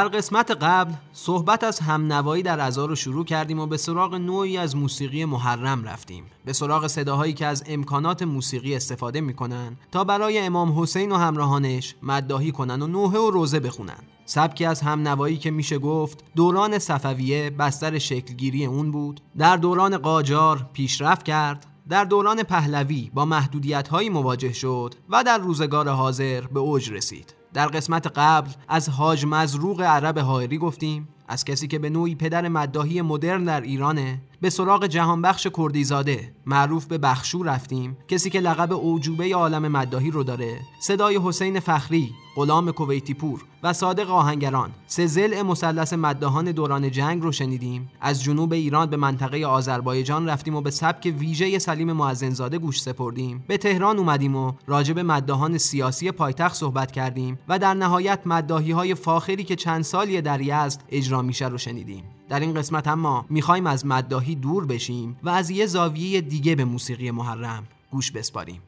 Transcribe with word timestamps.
در 0.00 0.08
قسمت 0.08 0.50
قبل 0.50 0.92
صحبت 1.12 1.64
از 1.64 1.80
همنوایی 1.80 2.42
در 2.42 2.60
ازا 2.60 2.84
رو 2.84 2.94
شروع 2.94 3.24
کردیم 3.24 3.58
و 3.58 3.66
به 3.66 3.76
سراغ 3.76 4.14
نوعی 4.14 4.58
از 4.58 4.76
موسیقی 4.76 5.24
محرم 5.24 5.84
رفتیم. 5.84 6.24
به 6.44 6.52
سراغ 6.52 6.86
صداهایی 6.86 7.32
که 7.32 7.46
از 7.46 7.64
امکانات 7.66 8.22
موسیقی 8.22 8.74
استفاده 8.76 9.20
می‌کنن 9.20 9.76
تا 9.92 10.04
برای 10.04 10.38
امام 10.38 10.82
حسین 10.82 11.12
و 11.12 11.16
همراهانش 11.16 11.94
مداهی 12.02 12.52
کنن 12.52 12.82
و 12.82 12.86
نوحه 12.86 13.18
و 13.18 13.30
روزه 13.30 13.60
بخونن. 13.60 13.98
سبکی 14.24 14.64
از 14.64 14.80
همنوایی 14.80 15.36
که 15.36 15.50
میشه 15.50 15.78
گفت 15.78 16.24
دوران 16.36 16.78
صفویه 16.78 17.50
بستر 17.50 17.98
شکلگیری 17.98 18.66
اون 18.66 18.90
بود. 18.90 19.20
در 19.38 19.56
دوران 19.56 19.98
قاجار 19.98 20.66
پیشرفت 20.72 21.22
کرد. 21.22 21.66
در 21.88 22.04
دوران 22.04 22.42
پهلوی 22.42 23.10
با 23.14 23.24
محدودیت 23.24 23.92
مواجه 23.92 24.52
شد 24.52 24.94
و 25.10 25.24
در 25.24 25.38
روزگار 25.38 25.88
حاضر 25.88 26.40
به 26.40 26.60
اوج 26.60 26.92
رسید. 26.92 27.39
در 27.52 27.66
قسمت 27.66 28.06
قبل 28.06 28.50
از 28.68 28.88
حاج 28.88 29.24
مزروق 29.28 29.80
عرب 29.80 30.18
حائری 30.18 30.58
گفتیم 30.58 31.08
از 31.30 31.44
کسی 31.44 31.68
که 31.68 31.78
به 31.78 31.90
نوعی 31.90 32.14
پدر 32.14 32.48
مداهی 32.48 33.02
مدرن 33.02 33.44
در 33.44 33.60
ایرانه 33.60 34.20
به 34.40 34.50
سراغ 34.50 34.86
جهانبخش 34.86 35.46
کردیزاده 35.56 36.32
معروف 36.46 36.86
به 36.86 36.98
بخشو 36.98 37.42
رفتیم. 37.42 37.96
کسی 38.08 38.30
که 38.30 38.40
لقب 38.40 38.72
اوجوبه 38.72 39.34
عالم 39.34 39.68
مداهی 39.68 40.10
رو 40.10 40.24
داره 40.24 40.60
صدای 40.80 41.20
حسین 41.24 41.60
فخری 41.60 42.10
غلام 42.36 42.72
کویتی 42.72 43.14
پور 43.14 43.44
و 43.62 43.72
صادق 43.72 44.10
آهنگران. 44.10 44.70
سه 44.86 45.06
زل 45.06 45.42
مثلث 45.42 45.92
مداهان 45.92 46.52
دوران 46.52 46.90
جنگ 46.90 47.22
رو 47.22 47.32
شنیدیم. 47.32 47.90
از 48.00 48.22
جنوب 48.22 48.52
ایران 48.52 48.90
به 48.90 48.96
منطقه 48.96 49.46
آذربایجان 49.46 50.28
رفتیم 50.28 50.56
و 50.56 50.60
به 50.60 50.70
سبک 50.70 51.14
ویژه 51.18 51.58
سلیم 51.58 51.92
معزنزاده 51.92 52.58
گوش 52.58 52.82
سپردیم. 52.82 53.44
به 53.46 53.56
تهران 53.56 53.98
اومدیم 53.98 54.36
و 54.36 54.52
راجب 54.66 54.98
مداهان 54.98 55.58
سیاسی 55.58 56.10
پایتخت 56.10 56.56
صحبت 56.56 56.92
کردیم 56.92 57.38
و 57.48 57.58
در 57.58 57.74
نهایت 57.74 58.20
مداهی 58.24 58.72
های 58.72 58.94
فاخری 58.94 59.44
که 59.44 59.56
چند 59.56 59.82
سالی 59.82 60.20
در 60.20 60.40
یزد 60.40 60.82
اجرا 60.88 61.19
میشه 61.22 61.48
رو 61.48 61.58
شنیدیم. 61.58 62.04
در 62.28 62.40
این 62.40 62.54
قسمت 62.54 62.88
اما 62.88 63.26
می‌خوایم 63.28 63.66
از 63.66 63.86
مداهی 63.86 64.34
دور 64.34 64.66
بشیم 64.66 65.16
و 65.22 65.28
از 65.28 65.50
یه 65.50 65.66
زاویه 65.66 66.20
دیگه 66.20 66.54
به 66.54 66.64
موسیقی 66.64 67.10
محرم 67.10 67.66
گوش 67.90 68.10
بسپاریم. 68.10 68.62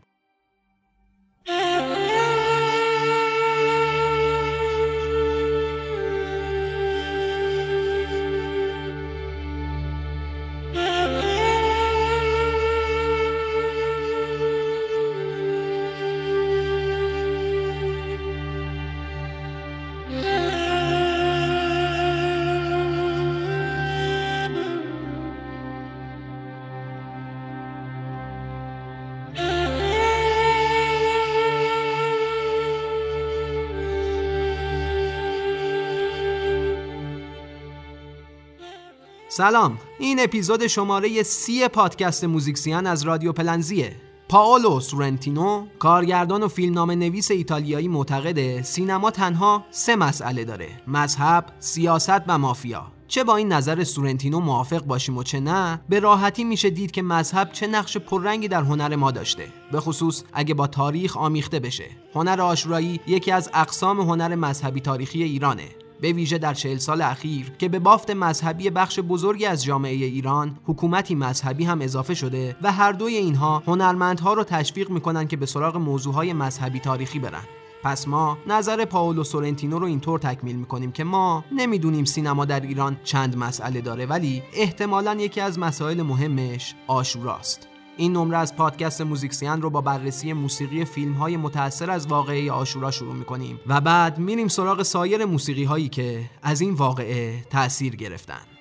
سلام 39.36 39.78
این 39.98 40.20
اپیزود 40.20 40.66
شماره 40.66 41.22
سی 41.22 41.68
پادکست 41.68 42.24
موزیکسیان 42.24 42.86
از 42.86 43.02
رادیو 43.02 43.32
پلنزیه. 43.32 43.96
پاولو 44.28 44.80
سورنتینو 44.80 45.66
کارگردان 45.78 46.42
و 46.42 46.48
فیلمنامه 46.48 46.94
نویس 46.94 47.30
ایتالیایی 47.30 47.88
معتقده 47.88 48.62
سینما 48.62 49.10
تنها 49.10 49.64
سه 49.70 49.96
مسئله 49.96 50.44
داره 50.44 50.68
مذهب، 50.86 51.46
سیاست 51.58 52.22
و 52.26 52.38
مافیا. 52.38 52.92
چه 53.08 53.24
با 53.24 53.36
این 53.36 53.52
نظر 53.52 53.84
سورنتینو 53.84 54.40
موافق 54.40 54.84
باشیم 54.84 55.18
و 55.18 55.22
چه 55.22 55.40
نه 55.40 55.80
به 55.88 56.00
راحتی 56.00 56.44
میشه 56.44 56.70
دید 56.70 56.90
که 56.90 57.02
مذهب 57.02 57.52
چه 57.52 57.66
نقش 57.66 57.96
پررنگی 57.96 58.48
در 58.48 58.62
هنر 58.62 58.96
ما 58.96 59.10
داشته. 59.10 59.48
به 59.72 59.80
خصوص 59.80 60.22
اگه 60.32 60.54
با 60.54 60.66
تاریخ 60.66 61.16
آمیخته 61.16 61.60
بشه. 61.60 61.90
هنر 62.14 62.40
آشورایی 62.40 63.00
یکی 63.06 63.30
از 63.30 63.50
اقسام 63.54 64.00
هنر 64.00 64.34
مذهبی 64.34 64.80
تاریخی 64.80 65.22
ایرانه. 65.22 65.68
به 66.02 66.12
ویژه 66.12 66.38
در 66.38 66.54
چهل 66.54 66.76
سال 66.76 67.02
اخیر 67.02 67.52
که 67.58 67.68
به 67.68 67.78
بافت 67.78 68.10
مذهبی 68.10 68.70
بخش 68.70 69.00
بزرگی 69.00 69.46
از 69.46 69.64
جامعه 69.64 69.92
ایران 69.92 70.58
حکومتی 70.66 71.14
مذهبی 71.14 71.64
هم 71.64 71.80
اضافه 71.80 72.14
شده 72.14 72.56
و 72.62 72.72
هر 72.72 72.92
دوی 72.92 73.16
اینها 73.16 73.62
هنرمندها 73.66 74.32
رو 74.32 74.44
تشویق 74.44 74.90
می‌کنن 74.90 75.28
که 75.28 75.36
به 75.36 75.46
سراغ 75.46 75.76
موضوعهای 75.76 76.32
مذهبی 76.32 76.80
تاریخی 76.80 77.18
برن. 77.18 77.44
پس 77.84 78.08
ما 78.08 78.38
نظر 78.46 78.84
پاولو 78.84 79.24
سورنتینو 79.24 79.78
رو 79.78 79.86
اینطور 79.86 80.18
تکمیل 80.18 80.56
می‌کنیم 80.56 80.92
که 80.92 81.04
ما 81.04 81.44
نمی‌دونیم 81.52 82.04
سینما 82.04 82.44
در 82.44 82.60
ایران 82.60 82.96
چند 83.04 83.36
مسئله 83.36 83.80
داره 83.80 84.06
ولی 84.06 84.42
احتمالا 84.54 85.14
یکی 85.14 85.40
از 85.40 85.58
مسائل 85.58 86.02
مهمش 86.02 86.74
آشوراست. 86.86 87.71
این 87.96 88.12
نمره 88.12 88.38
از 88.38 88.56
پادکست 88.56 89.00
موزیکسیان 89.00 89.62
رو 89.62 89.70
با 89.70 89.80
بررسی 89.80 90.32
موسیقی 90.32 90.84
فیلم 90.84 91.12
های 91.12 91.36
متأثر 91.36 91.90
از 91.90 92.06
واقعه 92.06 92.52
آشورا 92.52 92.90
شروع 92.90 93.14
می‌کنیم. 93.14 93.60
و 93.66 93.80
بعد 93.80 94.18
میریم 94.18 94.48
سراغ 94.48 94.82
سایر 94.82 95.24
موسیقی 95.24 95.64
هایی 95.64 95.88
که 95.88 96.30
از 96.42 96.60
این 96.60 96.74
واقعه 96.74 97.44
تأثیر 97.50 97.96
گرفتن. 97.96 98.51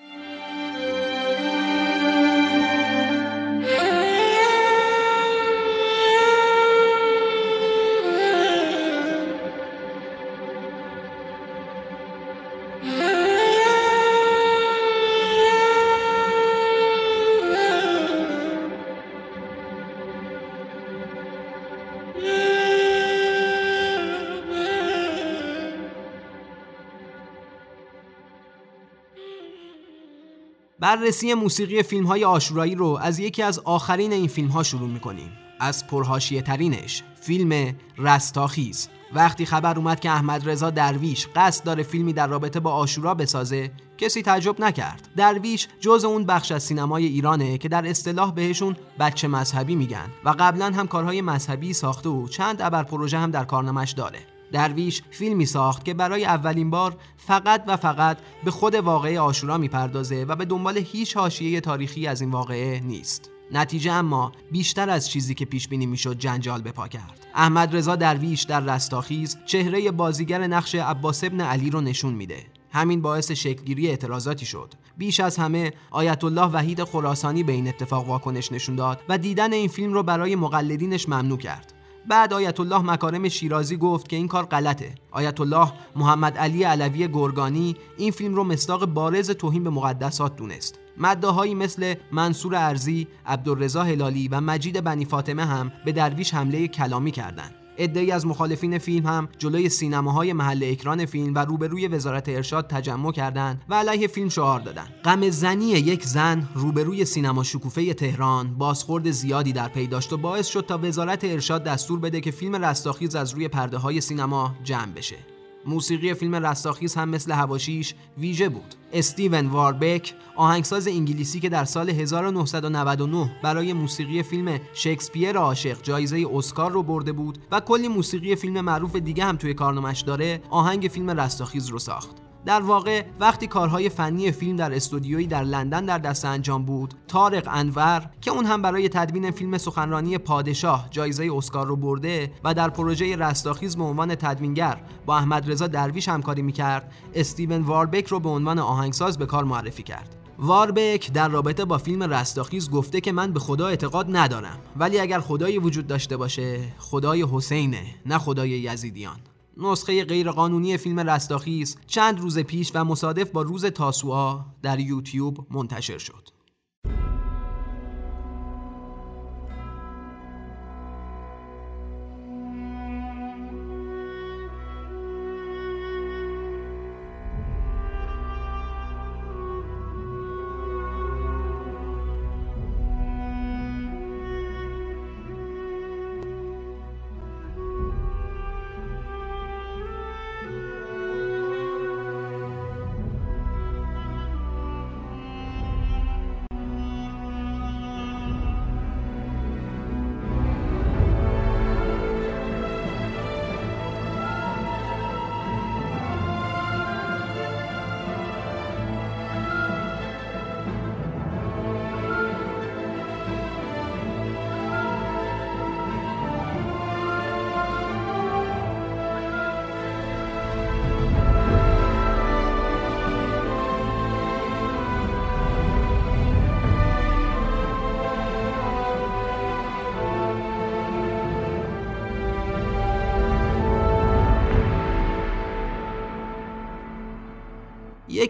بررسی 30.82 31.34
موسیقی 31.34 31.84
فیلم 31.84 32.06
های 32.06 32.26
آشورایی 32.26 32.76
رو 32.76 33.00
از 33.02 33.20
یکی 33.20 33.44
از 33.44 33.60
آخرین 33.60 34.14
این 34.14 34.28
فیلم 34.28 34.48
ها 34.48 34.64
شروع 34.64 34.90
می‌کنیم. 34.90 35.32
از 35.60 35.88
پرهاشیه 35.88 36.42
ترینش 36.42 37.04
فیلم 37.22 37.76
رستاخیز. 37.98 38.90
وقتی 39.14 39.46
خبر 39.46 39.78
اومد 39.78 40.00
که 40.00 40.10
احمد 40.10 40.50
رضا 40.50 40.70
درویش 40.70 41.28
قصد 41.36 41.64
داره 41.64 41.84
فیلمی 41.84 42.14
در 42.14 42.28
رابطه 42.28 42.60
با 42.60 42.74
آشورا 42.74 43.14
بسازه 43.14 43.72
کسی 43.98 44.22
تعجب 44.22 44.62
نکرد. 44.62 45.10
درویش 45.16 45.68
جز 45.80 46.06
اون 46.06 46.26
بخش 46.26 46.52
از 46.52 46.64
سینمای 46.64 47.06
ایرانه 47.06 47.58
که 47.58 47.70
در 47.70 47.90
اصطلاح 47.90 48.32
بهشون 48.32 48.76
بچه 49.00 49.28
مذهبی 49.28 49.76
میگن 49.76 50.10
و 50.26 50.36
قبلا 50.40 50.66
هم 50.66 50.88
کارهای 50.88 51.22
مذهبی 51.22 51.74
ساخته 51.74 52.10
و 52.10 52.28
چند 52.28 52.62
ابر 52.62 52.84
پروژه 52.84 53.18
هم 53.18 53.32
در 53.32 53.44
کارنامش 53.44 53.92
داره. 53.92 54.20
درویش 54.52 55.02
فیلمی 55.12 55.46
ساخت 55.46 55.86
که 55.86 55.94
برای 55.94 56.26
اولین 56.26 56.70
بار 56.70 56.98
فقط 57.18 57.64
و 57.68 57.78
فقط 57.78 58.18
به 58.44 58.52
خود 58.52 58.76
واقعه 58.76 59.20
آشورا 59.20 59.58
می‌پردازه 59.58 60.24
و 60.24 60.36
به 60.36 60.46
دنبال 60.46 60.78
هیچ 60.78 61.18
حاشیه 61.18 61.62
تاریخی 61.62 62.08
از 62.08 62.22
این 62.22 62.32
واقعه 62.32 62.80
نیست. 62.80 63.30
نتیجه 63.52 63.92
اما 63.92 64.32
بیشتر 64.52 64.90
از 64.90 65.10
چیزی 65.10 65.34
که 65.34 65.46
پیش 65.46 65.68
بینی 65.68 65.86
می‌شد 65.86 66.18
جنجال 66.18 66.62
به 66.62 66.72
پا 66.72 66.88
کرد. 66.88 67.28
احمد 67.36 67.76
رضا 67.76 67.96
درویش 67.96 68.44
در 68.44 68.60
رستاخیز 68.60 69.38
چهره 69.46 69.92
بازیگر 69.92 70.48
نقش 70.48 70.76
عباس 70.76 71.24
ابن 71.24 71.42
علی 71.42 71.70
رو 71.70 71.82
نشون 71.82 72.14
میده. 72.14 72.46
همین 72.74 73.02
باعث 73.02 73.32
شکلگیری 73.32 73.88
اعتراضاتی 73.88 74.46
شد. 74.46 74.74
بیش 74.98 75.20
از 75.20 75.38
همه 75.38 75.74
آیت 75.92 76.24
الله 76.24 76.46
وحید 76.46 76.84
خراسانی 76.84 77.44
به 77.44 77.52
این 77.52 77.68
اتفاق 77.68 78.08
واکنش 78.08 78.52
نشون 78.52 78.76
داد 78.76 79.02
و 79.10 79.18
دیدن 79.18 79.54
این 79.54 79.68
فیلم 79.68 79.94
رو 79.94 80.04
برای 80.04 80.36
مقلدینش 80.36 81.10
ممنوع 81.10 81.38
کرد. 81.38 81.71
بعد 82.08 82.34
آیت 82.34 82.60
الله 82.60 82.82
مکارم 82.82 83.30
شیرازی 83.30 83.78
گفت 83.78 84.08
که 84.08 84.16
این 84.16 84.28
کار 84.28 84.46
غلطه 84.46 84.96
آیت 85.12 85.42
الله 85.42 85.74
محمد 85.96 86.38
علی 86.38 86.64
علوی 86.64 87.08
گرگانی 87.08 87.76
این 87.98 88.12
فیلم 88.12 88.36
رو 88.36 88.44
مصداق 88.44 88.86
بارز 88.86 89.32
توهین 89.32 89.64
به 89.64 89.70
مقدسات 89.70 90.36
دونست 90.36 90.80
مداهایی 90.98 91.56
مثل 91.56 91.96
منصور 92.12 92.56
ارزی، 92.56 93.08
عبدالرضا 93.26 93.84
هلالی 93.84 94.28
و 94.28 94.42
مجید 94.42 94.84
بنی 94.84 95.06
فاطمه 95.06 95.46
هم 95.46 95.72
به 95.86 95.92
درویش 95.92 96.34
حمله 96.34 96.68
کلامی 96.68 97.12
کردند. 97.12 97.61
عدهای 97.78 98.12
از 98.12 98.26
مخالفین 98.26 98.78
فیلم 98.78 99.06
هم 99.06 99.30
جلوی 99.38 99.70
سینماهای 99.70 100.34
محل 100.34 100.64
اکران 100.72 101.06
فیلم 101.06 101.36
و 101.36 101.40
روبروی 101.40 101.88
وزارت 101.88 102.30
ارشاد 102.30 102.68
تجمع 102.68 103.12
کردند 103.12 103.62
و 103.70 103.76
علیه 103.76 104.08
فیلم 104.08 104.30
شعار 104.30 104.60
دادند. 104.60 104.94
غم 105.06 105.30
زنی 105.30 105.66
یک 105.66 106.06
زن 106.06 106.50
روبروی 106.56 107.06
سینما 107.06 107.44
شکوفه 107.44 107.94
تهران 107.94 108.54
بازخورد 108.58 109.12
زیادی 109.12 109.54
در 109.54 109.68
پی 109.68 109.88
داشت 109.88 110.14
و 110.14 110.18
باعث 110.18 110.48
شد 110.48 110.66
تا 110.68 110.80
وزارت 110.84 111.24
ارشاد 111.24 111.64
دستور 111.64 112.00
بده 112.00 112.22
که 112.22 112.32
فیلم 112.32 112.66
رستاخیز 112.66 113.16
از 113.16 113.34
روی 113.34 113.48
پرده 113.48 113.78
های 113.78 114.02
سینما 114.02 114.56
جمع 114.64 114.92
بشه. 114.92 115.31
موسیقی 115.66 116.14
فیلم 116.14 116.36
رستاخیز 116.36 116.96
هم 116.96 117.10
مثل 117.10 117.32
هواشیش 117.32 117.96
ویژه 118.18 118.50
بود. 118.50 118.76
استیون 118.94 119.48
واربک 119.48 120.14
آهنگساز 120.36 120.88
انگلیسی 120.88 121.40
که 121.40 121.50
در 121.50 121.66
سال 121.66 121.90
1999 121.90 123.32
برای 123.44 123.74
موسیقی 123.74 124.24
فیلم 124.24 124.60
شکسپیر 124.74 125.38
عاشق 125.38 125.82
جایزه 125.82 126.26
اسکار 126.34 126.72
رو 126.72 126.84
برده 126.84 127.12
بود 127.12 127.38
و 127.52 127.60
کلی 127.60 127.88
موسیقی 127.88 128.36
فیلم 128.36 128.62
معروف 128.62 128.96
دیگه 128.96 129.24
هم 129.24 129.38
توی 129.38 129.54
کارنامش 129.54 130.02
داره 130.02 130.42
آهنگ 130.50 130.90
فیلم 130.94 131.10
رستاخیز 131.10 131.68
رو 131.68 131.80
ساخت. 131.80 132.21
در 132.46 132.62
واقع 132.62 133.04
وقتی 133.20 133.48
کارهای 133.48 133.90
فنی 133.90 134.32
فیلم 134.32 134.56
در 134.56 134.76
استودیویی 134.76 135.28
در 135.28 135.44
لندن 135.44 135.86
در 135.86 135.98
دست 135.98 136.26
انجام 136.26 136.66
بود 136.66 136.94
طارق 137.08 137.48
انور 137.52 138.10
که 138.22 138.32
اون 138.32 138.46
هم 138.46 138.62
برای 138.62 138.90
تدوین 138.90 139.32
فیلم 139.32 139.58
سخنرانی 139.58 140.18
پادشاه 140.18 140.88
جایزه 140.92 141.30
اسکار 141.36 141.68
رو 141.68 141.76
برده 141.76 142.32
و 142.44 142.54
در 142.54 142.70
پروژه 142.70 143.16
رستاخیز 143.16 143.78
به 143.78 143.84
عنوان 143.84 144.16
تدوینگر 144.16 144.82
با 145.06 145.18
احمد 145.18 145.52
رضا 145.52 145.68
درویش 145.68 146.10
همکاری 146.10 146.42
می‌کرد 146.42 146.92
استیون 147.16 147.62
واربک 147.62 148.08
رو 148.08 148.20
به 148.20 148.30
عنوان 148.30 148.60
آهنگساز 148.60 149.18
به 149.18 149.26
کار 149.26 149.44
معرفی 149.44 149.84
کرد. 149.84 150.16
واربک 150.40 151.14
در 151.14 151.28
رابطه 151.28 151.66
با 151.66 151.78
فیلم 151.78 152.04
رستاخیز 152.04 152.70
گفته 152.70 153.02
که 153.02 153.12
من 153.12 153.34
به 153.34 153.40
خدا 153.40 153.68
اعتقاد 153.68 154.06
ندارم 154.10 154.58
ولی 154.76 155.00
اگر 155.00 155.20
خدایی 155.20 155.58
وجود 155.58 155.88
داشته 155.88 156.18
باشه 156.18 156.60
خدای 156.80 157.26
حسینه 157.32 157.84
نه 158.06 158.18
خدای 158.18 158.50
یزیدیان. 158.50 159.20
نسخه 159.58 160.06
غیرقانونی 160.06 160.78
فیلم 160.78 161.00
رستاخیز 161.00 161.78
چند 161.88 162.20
روز 162.20 162.40
پیش 162.40 162.72
و 162.76 162.86
مصادف 162.86 163.32
با 163.32 163.42
روز 163.42 163.66
تاسوعا 163.66 164.46
در 164.62 164.80
یوتیوب 164.80 165.48
منتشر 165.52 165.98
شد. 165.98 166.41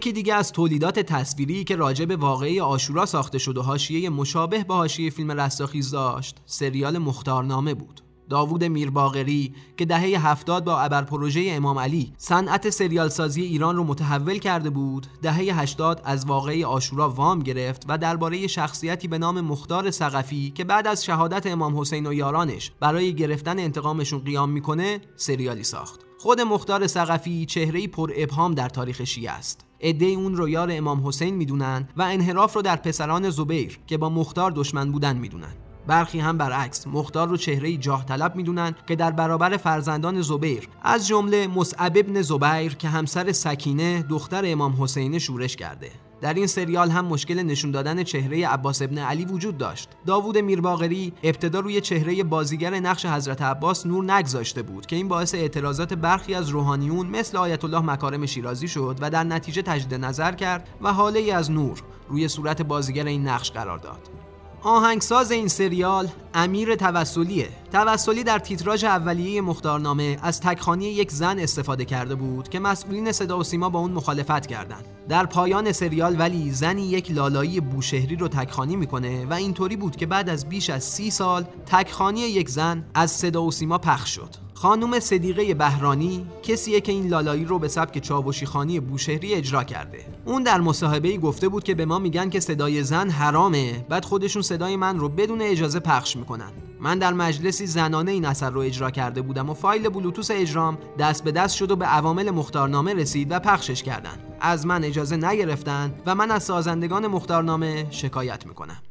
یکی 0.02 0.12
دیگه 0.12 0.34
از 0.34 0.52
تولیدات 0.52 0.98
تصویری 0.98 1.64
که 1.64 1.76
راجع 1.76 2.04
به 2.04 2.16
واقعی 2.16 2.60
آشورا 2.60 3.06
ساخته 3.06 3.38
شد 3.38 3.58
و 3.58 3.62
حاشیه 3.62 4.10
مشابه 4.10 4.64
به 4.64 4.74
حاشیه 4.74 5.10
فیلم 5.10 5.30
رستاخیز 5.30 5.90
داشت 5.90 6.36
سریال 6.46 6.98
مختارنامه 6.98 7.74
بود. 7.74 8.00
داوود 8.30 8.64
میرباغری 8.64 9.54
که 9.76 9.84
دهه 9.84 10.28
هفتاد 10.28 10.64
با 10.64 10.80
ابر 10.80 11.02
پروژه 11.02 11.44
امام 11.48 11.78
علی 11.78 12.12
صنعت 12.16 12.70
سریال 12.70 13.08
سازی 13.08 13.42
ایران 13.42 13.76
رو 13.76 13.84
متحول 13.84 14.38
کرده 14.38 14.70
بود 14.70 15.06
دهه 15.22 15.60
80 15.60 16.02
از 16.04 16.26
واقعی 16.26 16.64
آشورا 16.64 17.10
وام 17.10 17.38
گرفت 17.38 17.84
و 17.88 17.98
درباره 17.98 18.46
شخصیتی 18.46 19.08
به 19.08 19.18
نام 19.18 19.40
مختار 19.40 19.90
سقفی 19.90 20.50
که 20.50 20.64
بعد 20.64 20.86
از 20.86 21.04
شهادت 21.04 21.46
امام 21.46 21.80
حسین 21.80 22.06
و 22.06 22.12
یارانش 22.12 22.72
برای 22.80 23.14
گرفتن 23.14 23.58
انتقامشون 23.58 24.18
قیام 24.18 24.50
می‌کنه 24.50 25.00
سریالی 25.16 25.64
ساخت. 25.64 26.00
خود 26.18 26.40
مختار 26.40 26.86
سقفی 26.86 27.46
چهره‌ای 27.46 27.88
پر 27.88 28.12
ابهام 28.16 28.54
در 28.54 28.68
تاریخ 28.68 29.04
شیعه 29.04 29.30
است. 29.30 29.71
عده 29.82 30.06
اون 30.06 30.36
رو 30.36 30.48
یار 30.48 30.68
امام 30.72 31.08
حسین 31.08 31.34
می‌دونن 31.34 31.88
و 31.96 32.02
انحراف 32.02 32.54
رو 32.54 32.62
در 32.62 32.76
پسران 32.76 33.30
زبیر 33.30 33.78
که 33.86 33.98
با 33.98 34.08
مختار 34.08 34.50
دشمن 34.50 34.92
بودن 34.92 35.16
می‌دونن. 35.16 35.54
برخی 35.86 36.20
هم 36.20 36.38
برعکس 36.38 36.86
مختار 36.86 37.28
رو 37.28 37.36
چهره 37.36 37.76
جاه 37.76 38.04
طلب 38.04 38.36
می‌دونن 38.36 38.74
که 38.88 38.96
در 38.96 39.10
برابر 39.10 39.56
فرزندان 39.56 40.20
زبیر 40.20 40.68
از 40.82 41.08
جمله 41.08 41.46
مصعب 41.46 41.92
ابن 41.96 42.22
زبیر 42.22 42.74
که 42.74 42.88
همسر 42.88 43.32
سکینه 43.32 44.02
دختر 44.02 44.42
امام 44.46 44.82
حسین 44.82 45.18
شورش 45.18 45.56
کرده. 45.56 45.90
در 46.22 46.34
این 46.34 46.46
سریال 46.46 46.90
هم 46.90 47.04
مشکل 47.04 47.42
نشون 47.42 47.70
دادن 47.70 48.02
چهره 48.02 48.48
عباس 48.48 48.82
ابن 48.82 48.98
علی 48.98 49.24
وجود 49.24 49.58
داشت. 49.58 49.88
داوود 50.06 50.38
میرباغری 50.38 51.12
ابتدا 51.22 51.60
روی 51.60 51.80
چهره 51.80 52.24
بازیگر 52.24 52.74
نقش 52.74 53.06
حضرت 53.06 53.42
عباس 53.42 53.86
نور 53.86 54.12
نگذاشته 54.12 54.62
بود 54.62 54.86
که 54.86 54.96
این 54.96 55.08
باعث 55.08 55.34
اعتراضات 55.34 55.94
برخی 55.94 56.34
از 56.34 56.48
روحانیون 56.48 57.06
مثل 57.06 57.36
آیت 57.36 57.64
الله 57.64 57.80
مکارم 57.80 58.26
شیرازی 58.26 58.68
شد 58.68 58.98
و 59.00 59.10
در 59.10 59.24
نتیجه 59.24 59.62
تجدید 59.62 60.04
نظر 60.04 60.32
کرد 60.32 60.68
و 60.82 60.92
حاله 60.92 61.34
از 61.34 61.50
نور 61.50 61.82
روی 62.08 62.28
صورت 62.28 62.62
بازیگر 62.62 63.06
این 63.06 63.28
نقش 63.28 63.50
قرار 63.50 63.78
داد. 63.78 64.21
آهنگساز 64.64 65.30
این 65.30 65.48
سریال 65.48 66.08
امیر 66.34 66.74
توسلیه. 66.74 67.48
توسلی 67.72 68.24
در 68.24 68.38
تیتراژ 68.38 68.84
اولیه 68.84 69.40
مختارنامه 69.40 70.18
از 70.22 70.40
تکخانی 70.40 70.84
یک 70.84 71.10
زن 71.10 71.38
استفاده 71.38 71.84
کرده 71.84 72.14
بود 72.14 72.48
که 72.48 72.60
مسئولین 72.60 73.12
صدا 73.12 73.38
و 73.38 73.44
سیما 73.44 73.68
با 73.68 73.78
اون 73.78 73.92
مخالفت 73.92 74.46
کردند 74.46 74.84
در 75.08 75.26
پایان 75.26 75.72
سریال 75.72 76.16
ولی 76.18 76.50
زنی 76.50 76.82
یک 76.82 77.10
لالایی 77.10 77.60
بوشهری 77.60 78.16
رو 78.16 78.28
تکخانی 78.28 78.76
می‌کنه 78.76 79.26
و 79.26 79.32
اینطوری 79.32 79.76
بود 79.76 79.96
که 79.96 80.06
بعد 80.06 80.28
از 80.28 80.48
بیش 80.48 80.70
از 80.70 80.84
سی 80.84 81.10
سال 81.10 81.44
تکخانی 81.66 82.20
یک 82.20 82.48
زن 82.48 82.84
از 82.94 83.10
صدا 83.10 83.42
و 83.42 83.50
سیما 83.50 83.78
پخش 83.78 84.14
شد. 84.14 84.30
خانم 84.62 85.00
صدیقه 85.00 85.54
بهرانی 85.54 86.26
کسیه 86.42 86.80
که 86.80 86.92
این 86.92 87.08
لالایی 87.08 87.44
رو 87.44 87.58
به 87.58 87.68
سبک 87.68 87.98
چاوشی 87.98 88.46
خانی 88.46 88.80
بوشهری 88.80 89.34
اجرا 89.34 89.64
کرده. 89.64 90.04
اون 90.24 90.42
در 90.42 90.60
مصاحبه 90.60 91.16
گفته 91.16 91.48
بود 91.48 91.64
که 91.64 91.74
به 91.74 91.84
ما 91.84 91.98
میگن 91.98 92.30
که 92.30 92.40
صدای 92.40 92.82
زن 92.82 93.10
حرامه 93.10 93.84
بعد 93.88 94.04
خودشون 94.04 94.42
صدای 94.42 94.76
من 94.76 94.98
رو 94.98 95.08
بدون 95.08 95.42
اجازه 95.42 95.80
پخش 95.80 96.16
می‌کنن. 96.16 96.52
من 96.80 96.98
در 96.98 97.12
مجلسی 97.12 97.66
زنانه 97.66 98.10
این 98.10 98.24
اثر 98.24 98.50
رو 98.50 98.60
اجرا 98.60 98.90
کرده 98.90 99.22
بودم 99.22 99.50
و 99.50 99.54
فایل 99.54 99.88
بلوتوس 99.88 100.30
اجرام 100.30 100.78
دست 100.98 101.24
به 101.24 101.32
دست 101.32 101.56
شد 101.56 101.70
و 101.70 101.76
به 101.76 101.84
عوامل 101.84 102.30
مختارنامه 102.30 102.94
رسید 102.94 103.32
و 103.32 103.38
پخشش 103.38 103.82
کردن. 103.82 104.18
از 104.40 104.66
من 104.66 104.84
اجازه 104.84 105.16
نگرفتن 105.16 105.94
و 106.06 106.14
من 106.14 106.30
از 106.30 106.42
سازندگان 106.42 107.06
مختارنامه 107.06 107.86
شکایت 107.90 108.46
می‌کنم. 108.46 108.82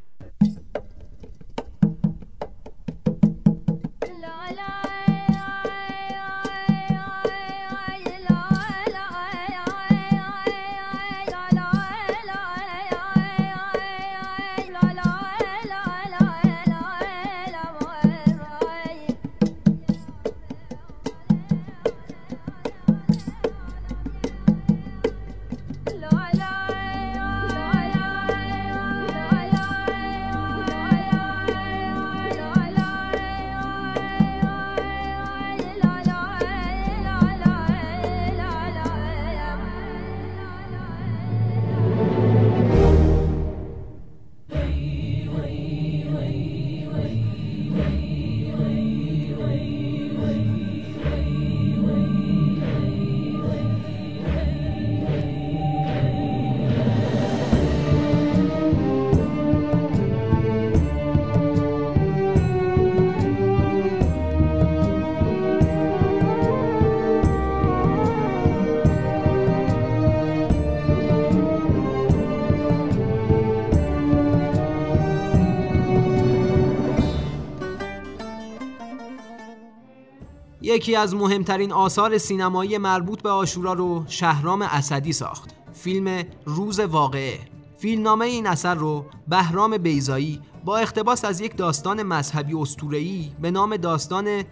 یکی 80.71 80.95
از 80.95 81.15
مهمترین 81.15 81.71
آثار 81.71 82.17
سینمایی 82.17 82.77
مربوط 82.77 83.21
به 83.21 83.29
آشورا 83.29 83.73
رو 83.73 84.03
شهرام 84.07 84.61
اسدی 84.61 85.13
ساخت. 85.13 85.55
فیلم 85.73 86.23
روز 86.45 86.79
واقعه. 86.79 87.39
فیلمنامه 87.81 88.25
این 88.25 88.47
اثر 88.47 88.75
رو 88.75 89.05
بهرام 89.27 89.77
بیزایی 89.77 90.41
با 90.65 90.77
اختباس 90.77 91.25
از 91.25 91.41
یک 91.41 91.57
داستان 91.57 92.03
مذهبی 92.03 92.53
استورهی 92.53 93.31
به 93.41 93.51
نام 93.51 93.77
داستان 93.77 94.43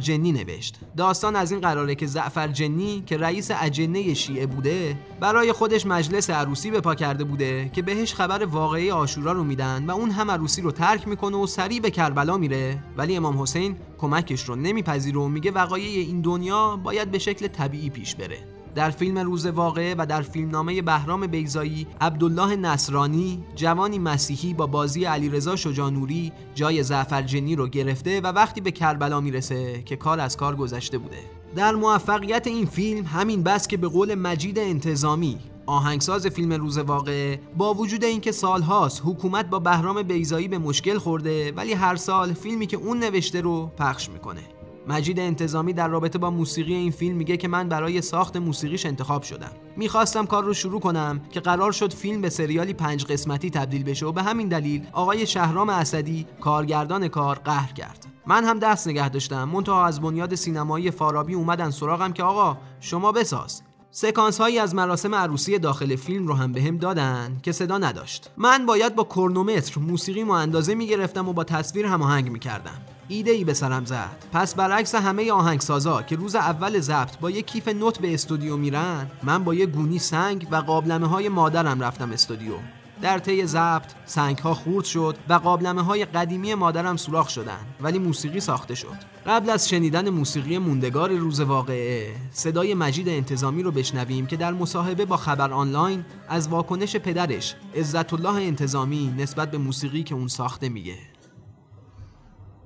جنی 0.00 0.32
نوشت. 0.32 0.78
داستان 0.96 1.36
از 1.36 1.52
این 1.52 1.60
قراره 1.60 1.94
که 1.94 2.06
جنی 2.52 3.02
که 3.06 3.16
رئیس 3.16 3.50
اجنه 3.60 4.14
شیعه 4.14 4.46
بوده 4.46 4.96
برای 5.20 5.52
خودش 5.52 5.86
مجلس 5.86 6.30
عروسی 6.30 6.70
به 6.70 6.80
پا 6.80 6.94
کرده 6.94 7.24
بوده 7.24 7.70
که 7.72 7.82
بهش 7.82 8.14
خبر 8.14 8.44
واقعی 8.44 8.90
آشورا 8.90 9.32
رو 9.32 9.44
میدن 9.44 9.86
و 9.86 9.90
اون 9.90 10.10
هم 10.10 10.30
عروسی 10.30 10.62
رو 10.62 10.70
ترک 10.70 11.08
می‌کنه 11.08 11.36
و 11.36 11.46
سریع 11.46 11.80
به 11.80 11.90
کربلا 11.90 12.36
میره. 12.36 12.84
ولی 12.96 13.16
امام 13.16 13.42
حسین 13.42 13.76
کمکش 13.98 14.44
رو 14.44 14.56
نمیپذیره 14.56 15.18
و 15.18 15.28
میگه 15.28 15.50
وقایع 15.50 16.06
این 16.06 16.20
دنیا 16.20 16.76
باید 16.76 17.10
به 17.10 17.18
شکل 17.18 17.46
طبیعی 17.46 17.90
پیش 17.90 18.14
بره. 18.14 18.51
در 18.74 18.90
فیلم 18.90 19.18
روز 19.18 19.46
واقعه 19.46 19.94
و 19.98 20.06
در 20.06 20.22
فیلمنامه 20.22 20.82
بهرام 20.82 21.26
بیزایی 21.26 21.86
عبدالله 22.00 22.56
نصرانی 22.56 23.44
جوانی 23.54 23.98
مسیحی 23.98 24.54
با 24.54 24.66
بازی 24.66 25.04
علیرضا 25.04 25.56
شجانوری 25.56 26.32
جای 26.54 26.82
زعفرجنی 26.82 27.56
رو 27.56 27.68
گرفته 27.68 28.20
و 28.20 28.26
وقتی 28.26 28.60
به 28.60 28.70
کربلا 28.70 29.20
می‌رسه 29.20 29.82
که 29.82 29.96
کار 29.96 30.20
از 30.20 30.36
کار 30.36 30.56
گذشته 30.56 30.98
بوده. 30.98 31.18
در 31.56 31.74
موفقیت 31.74 32.46
این 32.46 32.66
فیلم 32.66 33.04
همین 33.04 33.42
بس 33.42 33.66
که 33.66 33.76
به 33.76 33.88
قول 33.88 34.14
مجید 34.14 34.58
انتظامی 34.58 35.38
آهنگساز 35.66 36.26
فیلم 36.26 36.52
روز 36.52 36.78
واقعه 36.78 37.40
با 37.56 37.74
وجود 37.74 38.04
اینکه 38.04 38.32
سالهاست 38.32 39.02
حکومت 39.04 39.46
با 39.50 39.58
بهرام 39.58 40.02
بیزایی 40.02 40.48
به 40.48 40.58
مشکل 40.58 40.98
خورده 40.98 41.52
ولی 41.52 41.72
هر 41.72 41.96
سال 41.96 42.32
فیلمی 42.32 42.66
که 42.66 42.76
اون 42.76 42.98
نوشته 42.98 43.40
رو 43.40 43.70
پخش 43.78 44.10
می‌کنه. 44.10 44.42
مجید 44.88 45.20
انتظامی 45.20 45.72
در 45.72 45.88
رابطه 45.88 46.18
با 46.18 46.30
موسیقی 46.30 46.74
این 46.74 46.90
فیلم 46.90 47.16
میگه 47.16 47.36
که 47.36 47.48
من 47.48 47.68
برای 47.68 48.00
ساخت 48.00 48.36
موسیقیش 48.36 48.86
انتخاب 48.86 49.22
شدم. 49.22 49.52
می‌خواستم 49.76 50.26
کار 50.26 50.44
رو 50.44 50.54
شروع 50.54 50.80
کنم 50.80 51.20
که 51.30 51.40
قرار 51.40 51.72
شد 51.72 51.92
فیلم 51.92 52.20
به 52.20 52.28
سریالی 52.28 52.72
پنج 52.72 53.04
قسمتی 53.04 53.50
تبدیل 53.50 53.84
بشه 53.84 54.06
و 54.06 54.12
به 54.12 54.22
همین 54.22 54.48
دلیل 54.48 54.86
آقای 54.92 55.26
شهرام 55.26 55.68
اسدی 55.68 56.26
کارگردان 56.40 57.08
کار 57.08 57.40
قهر 57.44 57.72
کرد. 57.72 58.06
من 58.26 58.44
هم 58.44 58.58
دست 58.58 58.88
نگه 58.88 59.08
داشتم. 59.08 59.44
منتها 59.44 59.86
از 59.86 60.00
بنیاد 60.00 60.34
سینمایی 60.34 60.90
فارابی 60.90 61.34
اومدن 61.34 61.70
سراغم 61.70 62.12
که 62.12 62.22
آقا 62.22 62.56
شما 62.80 63.12
بساز. 63.12 63.62
سکانس 63.94 64.40
هایی 64.40 64.58
از 64.58 64.74
مراسم 64.74 65.14
عروسی 65.14 65.58
داخل 65.58 65.96
فیلم 65.96 66.26
رو 66.26 66.34
هم 66.34 66.52
بهم 66.52 66.66
هم 66.66 66.76
دادن 66.76 67.36
که 67.42 67.52
صدا 67.52 67.78
نداشت. 67.78 68.30
من 68.36 68.66
باید 68.66 68.94
با 68.94 69.04
کرنومتر 69.16 69.80
موسیقی 69.80 70.24
مو 70.24 70.32
اندازه 70.32 70.74
می‌گرفتم 70.74 71.28
و 71.28 71.32
با 71.32 71.44
تصویر 71.44 71.86
هماهنگ 71.86 72.30
می‌کردم. 72.30 72.80
ایده 73.08 73.30
ای 73.30 73.44
به 73.44 73.54
سرم 73.54 73.84
زد. 73.84 74.24
پس 74.32 74.54
برعکس 74.54 74.94
همه 74.94 75.32
آهنگسازا 75.32 76.02
که 76.02 76.16
روز 76.16 76.34
اول 76.34 76.80
ضبط 76.80 77.18
با 77.18 77.30
یک 77.30 77.46
کیف 77.46 77.68
نوت 77.68 77.98
به 77.98 78.14
استودیو 78.14 78.56
میرن 78.56 79.10
من 79.22 79.44
با 79.44 79.54
یه 79.54 79.66
گونی 79.66 79.98
سنگ 79.98 80.48
و 80.50 80.56
قابلمه 80.56 81.06
های 81.06 81.28
مادرم 81.28 81.82
رفتم 81.82 82.12
استودیو. 82.12 82.54
در 83.02 83.18
طی 83.18 83.46
ضبط 83.46 83.92
سنگ 84.04 84.38
ها 84.38 84.54
خورد 84.54 84.84
شد 84.84 85.16
و 85.28 85.34
قابلمه 85.34 85.82
های 85.82 86.04
قدیمی 86.04 86.54
مادرم 86.54 86.96
سوراخ 86.96 87.28
شدن 87.28 87.66
ولی 87.80 87.98
موسیقی 87.98 88.40
ساخته 88.40 88.74
شد. 88.74 89.12
قبل 89.26 89.50
از 89.50 89.68
شنیدن 89.68 90.10
موسیقی 90.10 90.58
موندگار 90.58 91.10
روز 91.12 91.40
واقعه 91.40 92.14
صدای 92.30 92.74
مجید 92.74 93.08
انتظامی 93.08 93.62
رو 93.62 93.70
بشنویم 93.70 94.26
که 94.26 94.36
در 94.36 94.52
مصاحبه 94.52 95.04
با 95.04 95.16
خبر 95.16 95.52
آنلاین 95.52 96.04
از 96.28 96.48
واکنش 96.48 96.96
پدرش 96.96 97.54
عزت 97.76 98.12
الله 98.12 98.42
انتظامی 98.42 99.14
نسبت 99.18 99.50
به 99.50 99.58
موسیقی 99.58 100.02
که 100.02 100.14
اون 100.14 100.28
ساخته 100.28 100.68
میگه. 100.68 100.98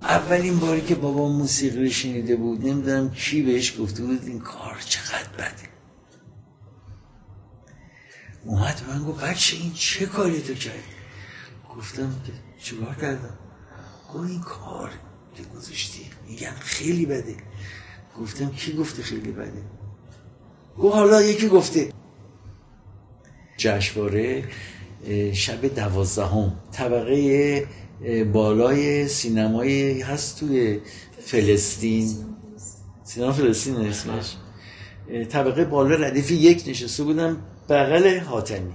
اولین 0.03 0.59
باری 0.59 0.81
که 0.81 0.95
بابا 0.95 1.29
موسیقی 1.29 1.85
رو 1.85 1.91
شنیده 1.91 2.37
بود 2.37 2.67
نمی‌دونم 2.67 3.11
کی 3.11 3.43
بهش 3.43 3.81
گفته 3.81 4.03
بود 4.03 4.23
این 4.27 4.41
کار 4.41 4.77
چقدر 4.89 5.29
بده. 5.39 5.76
اومد 8.47 8.83
من 8.89 9.05
گفت 9.05 9.25
بچه 9.25 9.57
این 9.57 9.73
چه 9.73 10.07
کاری 10.07 10.41
تو 10.41 10.55
کردی؟ 10.55 10.79
گفتم 11.77 12.15
که 12.27 12.33
چیکار 12.63 12.95
کردم؟ 12.95 13.39
گفت 14.15 14.31
این 14.31 14.41
کار 14.41 14.91
که 15.35 15.43
گذاشتی 15.43 16.03
میگم 16.29 16.53
خیلی 16.61 17.07
بده. 17.07 17.37
گفتم 18.21 18.51
کی 18.51 18.73
گفته 18.73 19.03
خیلی 19.03 19.33
بده؟ 19.33 19.63
گفت 20.79 20.95
حالا 20.95 21.23
یکی 21.23 21.49
گفته. 21.49 21.93
جشواره 23.57 24.45
شب 25.33 25.75
دوازدهم. 25.75 26.57
طبقه 26.73 27.67
بالای 28.33 29.09
سینمایی 29.09 30.01
هست 30.03 30.41
توی 30.41 30.81
فلسطین. 31.21 32.17
سینما 33.05 33.33
فلسطین 33.33 33.77
اسمش 33.77 34.37
طبقه 35.29 35.65
بالا 35.65 35.95
ردیف 35.97 36.31
یک 36.31 36.65
نشسته 36.67 37.05
بودم. 37.05 37.43
بغل 37.69 38.19
حاتمی. 38.19 38.73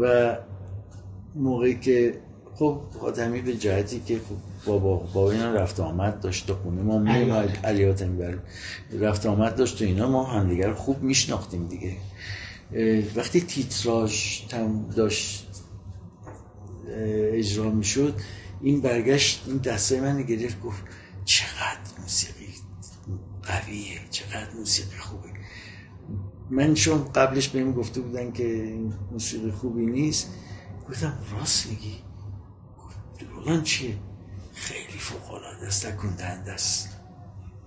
و 0.00 0.36
موقعی 1.34 1.78
که 1.80 2.20
خب 2.54 2.80
حاتمی 3.00 3.40
به 3.40 3.54
جهتی 3.54 4.00
که 4.00 4.18
خب 4.18 4.66
بابا 4.66 4.96
بابا 4.96 5.32
اینا 5.32 5.52
رفت 5.52 5.80
آمد 5.80 6.20
داشت 6.20 6.46
تو 6.46 6.54
خونه 6.54 6.82
ما 6.82 6.98
می 6.98 7.10
علی 7.64 7.84
حاتمی. 7.84 8.16
بر 8.16 8.38
رفت 8.92 9.26
آمد 9.26 9.56
داشت 9.56 9.78
تو 9.78 9.84
اینا 9.84 10.08
ما 10.08 10.24
همدیگر 10.24 10.72
خوب 10.72 11.02
میشناختیم 11.02 11.66
دیگه. 11.66 11.96
وقتی 13.16 13.40
تیتراژ 13.40 14.40
داشت 14.96 15.48
اجرا 17.32 17.70
می‌شد 17.70 18.14
این 18.60 18.80
برگشت 18.80 19.44
این 19.46 19.56
دستای 19.56 20.00
من 20.00 20.22
گرفت 20.22 20.60
گفت 20.60 20.82
چقدر 21.24 22.00
موسیقی 22.00 22.48
قویه 23.42 24.00
چقدر 24.10 24.54
موسیقی 24.58 24.96
خوبه. 24.98 25.31
من 26.52 26.74
چون 26.74 27.04
قبلش 27.04 27.48
بهم 27.48 27.72
گفته 27.72 28.00
بودن 28.00 28.32
که 28.32 28.44
این 28.44 28.92
موسیقی 29.12 29.50
خوبی 29.50 29.86
نیست. 29.86 30.30
گفتم 30.88 31.12
راست 31.38 31.70
میگی؟ 31.70 31.94
دروغن 33.20 33.62
چیه؟ 33.62 33.94
خیلی 34.54 34.98
فوق 34.98 35.34
العاده 35.34 35.66
است 35.66 35.86
تکون 35.86 36.10
است. 36.10 36.88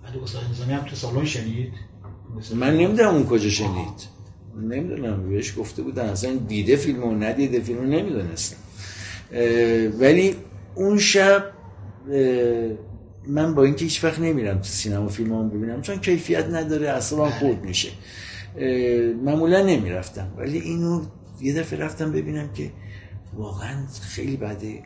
ولی 0.04 0.18
استاد 0.18 0.42
نظامی 0.50 0.72
هم 0.72 0.84
تو 0.84 0.96
سالن 0.96 1.24
شنید؟ 1.24 1.72
من 2.54 2.76
نمی‌دونم 2.76 3.14
اون 3.14 3.26
کجا 3.26 3.50
شنید. 3.50 4.16
نمی‌دونم 4.60 5.28
بهش 5.28 5.58
گفته 5.58 5.82
بودن. 5.82 6.04
اصلا 6.04 6.36
دیده 6.36 6.76
فیلم 6.76 7.04
و 7.04 7.14
ندیده 7.14 7.60
فیلم 7.60 7.82
نمی‌دونستم 7.82 8.56
ولی 10.00 10.36
اون 10.74 10.98
شب 10.98 11.44
من 13.26 13.54
با 13.54 13.64
اینکه 13.64 13.84
هیچ 13.84 14.04
وقت 14.04 14.18
نمیرم 14.18 14.58
تو 14.58 14.64
سینما 14.64 15.08
فیلم 15.08 15.32
هم 15.32 15.48
ببینم 15.48 15.82
چون 15.82 15.98
کیفیت 15.98 16.46
نداره 16.46 16.88
اصلا 16.88 17.30
خورد 17.30 17.64
میشه. 17.64 17.88
معمولا 19.22 19.62
نمی‌رفتم. 19.62 20.34
ولی 20.36 20.58
اینو 20.58 21.02
یه 21.40 21.54
دفعه 21.54 21.78
رفتم 21.78 22.12
ببینم 22.12 22.52
که 22.52 22.70
واقعا 23.34 23.86
خیلی 24.02 24.36
بده. 24.36 24.82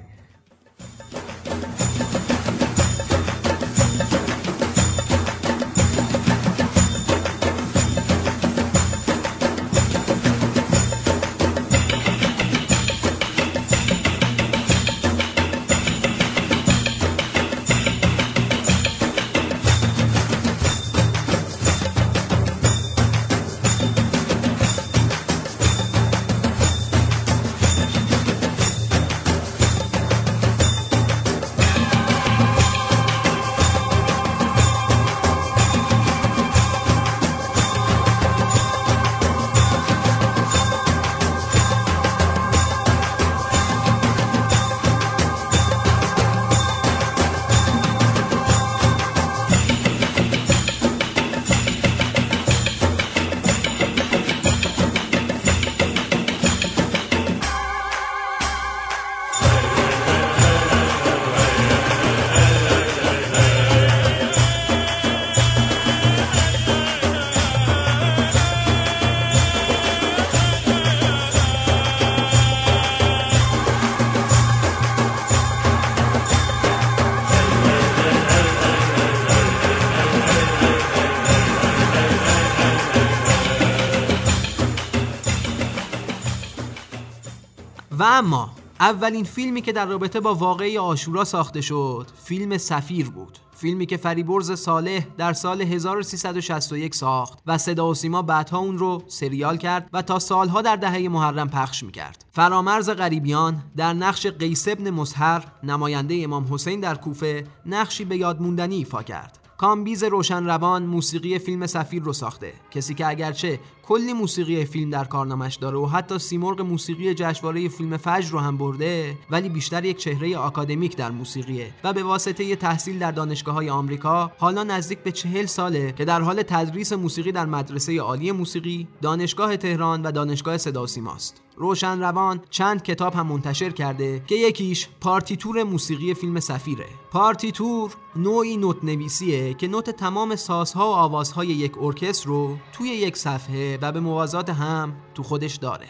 اما 88.20 88.50
اولین 88.80 89.24
فیلمی 89.24 89.62
که 89.62 89.72
در 89.72 89.86
رابطه 89.86 90.20
با 90.20 90.34
واقعه 90.34 90.78
عاشورا 90.78 91.24
ساخته 91.24 91.60
شد 91.60 92.06
فیلم 92.24 92.58
سفیر 92.58 93.10
بود. 93.10 93.38
فیلمی 93.52 93.86
که 93.86 93.96
فریبرز 93.96 94.52
صالح 94.52 95.06
در 95.18 95.32
سال 95.32 95.62
1361 95.62 96.94
ساخت 96.94 97.38
و 97.46 97.58
صدا 97.58 97.88
و 97.88 97.94
سیما 97.94 98.22
بعدها 98.22 98.58
اون 98.58 98.78
رو 98.78 99.02
سریال 99.08 99.56
کرد 99.56 99.90
و 99.92 100.02
تا 100.02 100.18
سالها 100.18 100.62
در 100.62 100.76
دهه 100.76 101.08
محرم 101.08 101.48
پخش 101.48 101.82
می‌کرد. 101.82 102.24
فرامرز 102.32 102.90
غریبیان 102.90 103.62
در 103.76 103.92
نقش 103.92 104.26
قیس 104.26 104.68
ابن 104.68 104.90
مسهر 104.90 105.44
نماینده 105.62 106.20
امام 106.24 106.54
حسین 106.54 106.80
در 106.80 106.94
کوفه 106.94 107.46
نقشی 107.66 108.04
به 108.04 108.16
یاد 108.16 108.42
موندنی 108.42 108.76
ایفا 108.76 109.02
کرد. 109.02 109.38
کامبیز 109.58 110.04
روشن 110.04 110.44
روان 110.44 110.86
موسیقی 110.86 111.38
فیلم 111.38 111.66
سفیر 111.66 112.02
رو 112.02 112.12
ساخته. 112.12 112.52
کسی 112.70 112.94
که 112.94 113.06
اگرچه 113.06 113.60
کلی 113.90 114.12
موسیقی 114.12 114.64
فیلم 114.64 114.90
در 114.90 115.04
کارنامش 115.04 115.56
داره 115.56 115.78
و 115.78 115.86
حتی 115.86 116.18
سیمرغ 116.18 116.60
موسیقی 116.60 117.14
جشنواره 117.14 117.68
فیلم 117.68 117.96
فجر 117.96 118.30
رو 118.30 118.38
هم 118.38 118.56
برده 118.56 119.16
ولی 119.30 119.48
بیشتر 119.48 119.84
یک 119.84 119.96
چهره 119.96 120.36
آکادمیک 120.36 120.96
در 120.96 121.10
موسیقیه 121.10 121.74
و 121.84 121.92
به 121.92 122.02
واسطه 122.02 122.56
تحصیل 122.56 122.98
در 122.98 123.10
دانشگاه 123.10 123.54
های 123.54 123.70
آمریکا 123.70 124.32
حالا 124.38 124.64
نزدیک 124.64 124.98
به 124.98 125.12
چهل 125.12 125.46
ساله 125.46 125.92
که 125.92 126.04
در 126.04 126.20
حال 126.20 126.42
تدریس 126.42 126.92
موسیقی 126.92 127.32
در 127.32 127.46
مدرسه 127.46 128.00
عالی 128.00 128.32
موسیقی 128.32 128.88
دانشگاه 129.02 129.56
تهران 129.56 130.02
و 130.02 130.12
دانشگاه 130.12 130.58
صدا 130.58 130.82
و 130.82 130.86
سیماست. 130.86 131.42
روشن 131.56 132.00
روان 132.00 132.40
چند 132.50 132.82
کتاب 132.82 133.14
هم 133.14 133.26
منتشر 133.26 133.70
کرده 133.70 134.22
که 134.26 134.34
یکیش 134.34 134.88
پارتیتور 135.00 135.62
موسیقی 135.62 136.14
فیلم 136.14 136.40
سفیره. 136.40 136.86
پارتیتور 137.10 137.90
نوعی 138.16 138.56
نوت 138.56 138.84
نویسیه 138.84 139.54
که 139.54 139.68
نوت 139.68 139.90
تمام 139.90 140.36
سازها 140.36 140.90
و 140.90 140.92
آوازهای 140.92 141.46
یک 141.46 141.72
ارکستر 141.80 142.28
رو 142.28 142.56
توی 142.72 142.88
یک 142.88 143.16
صفحه 143.16 143.76
و 143.82 143.92
به 143.92 144.00
موازات 144.00 144.50
هم 144.50 144.96
تو 145.14 145.22
خودش 145.22 145.56
داره. 145.56 145.86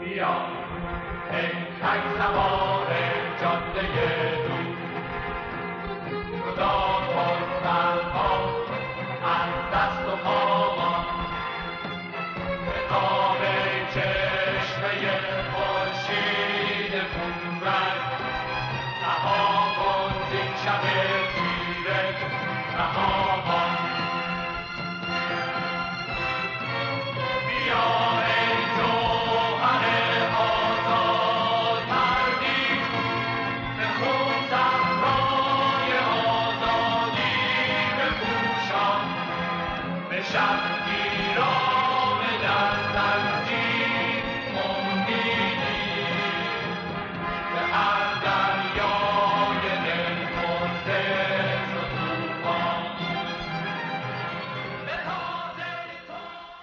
بیا 0.00 0.64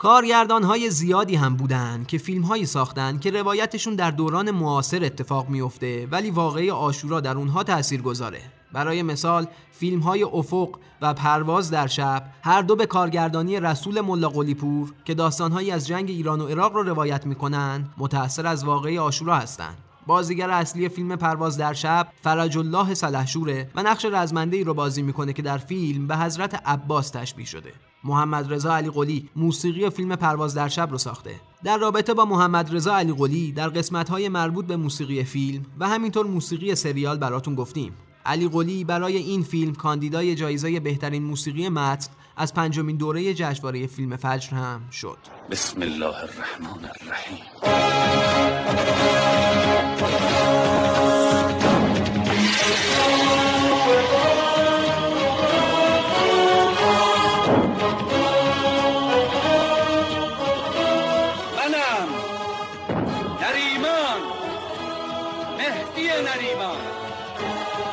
کارگردان 0.01 0.63
های 0.63 0.89
زیادی 0.89 1.35
هم 1.35 1.55
بودن 1.55 2.05
که 2.07 2.17
فیلم 2.17 2.41
هایی 2.41 2.65
ساختن 2.65 3.19
که 3.19 3.31
روایتشون 3.31 3.95
در 3.95 4.11
دوران 4.11 4.51
معاصر 4.51 5.05
اتفاق 5.05 5.49
میفته 5.49 6.07
ولی 6.11 6.31
واقعی 6.31 6.71
آشورا 6.71 7.19
در 7.19 7.37
اونها 7.37 7.63
تأثیر 7.63 8.01
گذاره 8.01 8.41
برای 8.73 9.03
مثال 9.03 9.47
فیلم 9.71 9.99
های 9.99 10.23
افق 10.23 10.69
و 11.01 11.13
پرواز 11.13 11.71
در 11.71 11.87
شب 11.87 12.23
هر 12.43 12.61
دو 12.61 12.75
به 12.75 12.85
کارگردانی 12.85 13.59
رسول 13.59 14.01
ملا 14.01 14.29
قلیپور 14.29 14.93
که 15.05 15.13
داستانهایی 15.13 15.71
از 15.71 15.87
جنگ 15.87 16.09
ایران 16.09 16.41
و 16.41 16.47
عراق 16.47 16.73
رو 16.73 16.83
روایت 16.83 17.25
می‌کنن 17.25 17.89
متأثر 17.97 18.47
از 18.47 18.63
واقعی 18.63 18.97
آشورا 18.97 19.35
هستند. 19.35 19.77
بازیگر 20.07 20.49
اصلی 20.49 20.89
فیلم 20.89 21.15
پرواز 21.15 21.57
در 21.57 21.73
شب 21.73 22.07
فرج 22.21 22.57
الله 22.57 22.93
سلحشوره 22.93 23.71
و 23.75 23.83
نقش 23.83 24.05
رزمنده 24.05 24.57
ای 24.57 24.63
رو 24.63 24.73
بازی 24.73 25.01
می‌کنه 25.01 25.33
که 25.33 25.41
در 25.41 25.57
فیلم 25.57 26.07
به 26.07 26.17
حضرت 26.17 26.67
عباس 26.67 27.09
تشبیه 27.09 27.45
شده 27.45 27.90
محمد 28.03 28.53
رضا 28.53 28.75
علی 28.75 28.89
قلی 28.89 29.29
موسیقی 29.35 29.89
فیلم 29.89 30.15
پرواز 30.15 30.53
در 30.53 30.67
شب 30.67 30.91
رو 30.91 30.97
ساخته. 30.97 31.35
در 31.63 31.77
رابطه 31.77 32.13
با 32.13 32.25
محمد 32.25 32.75
رضا 32.75 32.95
علی 32.95 33.13
قلی 33.13 33.51
در 33.51 33.69
قسمت 33.69 34.09
های 34.09 34.29
مربوط 34.29 34.65
به 34.65 34.77
موسیقی 34.77 35.23
فیلم 35.23 35.65
و 35.79 35.89
همینطور 35.89 36.25
موسیقی 36.25 36.75
سریال 36.75 37.17
براتون 37.17 37.55
گفتیم. 37.55 37.93
علی 38.25 38.49
قلی 38.49 38.83
برای 38.83 39.17
این 39.17 39.43
فیلم 39.43 39.75
کاندیدای 39.75 40.35
جایزه 40.35 40.79
بهترین 40.79 41.23
موسیقی 41.23 41.69
متن 41.69 42.11
از 42.37 42.53
پنجمین 42.53 42.97
دوره 42.97 43.33
جشنواره 43.33 43.87
فیلم 43.87 44.15
فجر 44.15 44.49
هم 44.53 44.81
شد. 44.91 45.17
بسم 45.51 45.81
الله 45.81 46.15
الرحمن 46.15 46.89
الرحیم. 47.01 47.39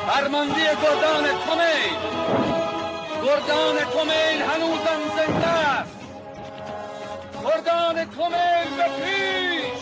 فرمانده 0.09 0.53
گردان 0.55 1.23
کمیل 1.23 1.99
گردان 3.23 3.75
کمیل 3.75 4.41
هنوزم 4.41 5.01
زنده 5.15 5.47
است. 5.47 5.99
گردان 7.43 7.95
کمیل 8.05 8.69
به 8.77 8.83
پیش. 8.99 9.79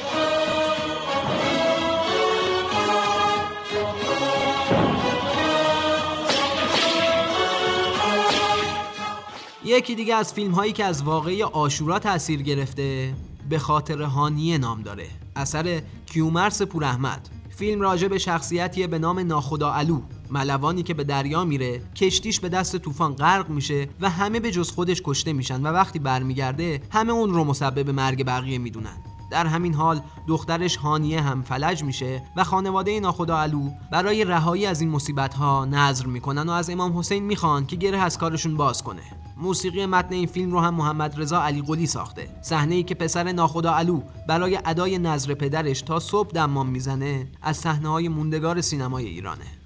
یکی 9.65 9.95
دیگه 9.95 10.15
از 10.15 10.33
فیلم 10.33 10.51
هایی 10.51 10.73
که 10.73 10.85
از 10.85 11.03
واقعی 11.03 11.43
آشورا 11.43 11.99
تاثیر 11.99 12.41
گرفته 12.41 13.13
به 13.49 13.59
خاطر 13.59 14.01
هانیه 14.01 14.57
نام 14.57 14.81
داره. 14.81 15.07
اثر 15.35 15.81
کیومرس 16.05 16.61
پور 16.61 16.83
احمد. 16.83 17.29
فیلم 17.57 17.81
راجع 17.81 18.07
به 18.07 18.17
شخصیتیه 18.17 18.87
به 18.87 18.99
نام 18.99 19.19
ناخدا 19.19 19.73
علو 19.73 20.01
ملوانی 20.31 20.83
که 20.83 20.93
به 20.93 21.03
دریا 21.03 21.45
میره 21.45 21.81
کشتیش 21.95 22.39
به 22.39 22.49
دست 22.49 22.77
طوفان 22.77 23.15
غرق 23.15 23.49
میشه 23.49 23.89
و 24.01 24.09
همه 24.09 24.39
به 24.39 24.51
جز 24.51 24.71
خودش 24.71 25.01
کشته 25.05 25.33
میشن 25.33 25.61
و 25.61 25.67
وقتی 25.67 25.99
برمیگرده 25.99 26.81
همه 26.91 27.13
اون 27.13 27.33
رو 27.33 27.43
مسبب 27.43 27.89
مرگ 27.89 28.25
بقیه 28.25 28.57
می‌دونن. 28.57 28.97
در 29.31 29.45
همین 29.45 29.73
حال 29.73 30.01
دخترش 30.27 30.75
هانیه 30.75 31.21
هم 31.21 31.41
فلج 31.41 31.83
میشه 31.83 32.23
و 32.35 32.43
خانواده 32.43 32.99
ناخدا 32.99 33.39
علو 33.39 33.69
برای 33.91 34.23
رهایی 34.23 34.65
از 34.65 34.81
این 34.81 34.89
مصیبت 34.89 35.33
ها 35.33 35.65
نظر 35.65 36.05
می‌کنن 36.05 36.49
و 36.49 36.51
از 36.51 36.69
امام 36.69 36.97
حسین 36.97 37.23
می‌خوان 37.23 37.65
که 37.65 37.75
گره 37.75 37.97
از 37.97 38.17
کارشون 38.17 38.57
باز 38.57 38.83
کنه. 38.83 39.26
موسیقی 39.37 39.85
متن 39.85 40.13
این 40.13 40.27
فیلم 40.27 40.51
رو 40.51 40.59
هم 40.59 40.73
محمد 40.73 41.21
رضا 41.21 41.41
علی 41.41 41.61
قلی 41.61 41.87
ساخته. 41.87 42.29
صحنه 42.41 42.75
ای 42.75 42.83
که 42.83 42.95
پسر 42.95 43.31
ناخدا 43.31 43.73
علو 43.73 44.01
برای 44.27 44.59
ادای 44.65 44.97
نظر 44.97 45.33
پدرش 45.33 45.81
تا 45.81 45.99
صبح 45.99 46.31
دمام 46.31 46.69
می‌زنه 46.69 47.27
از 47.41 47.57
صحنه 47.57 47.89
های 47.89 48.09
موندگار 48.09 48.61
سینمای 48.61 49.05
ایرانه. 49.05 49.56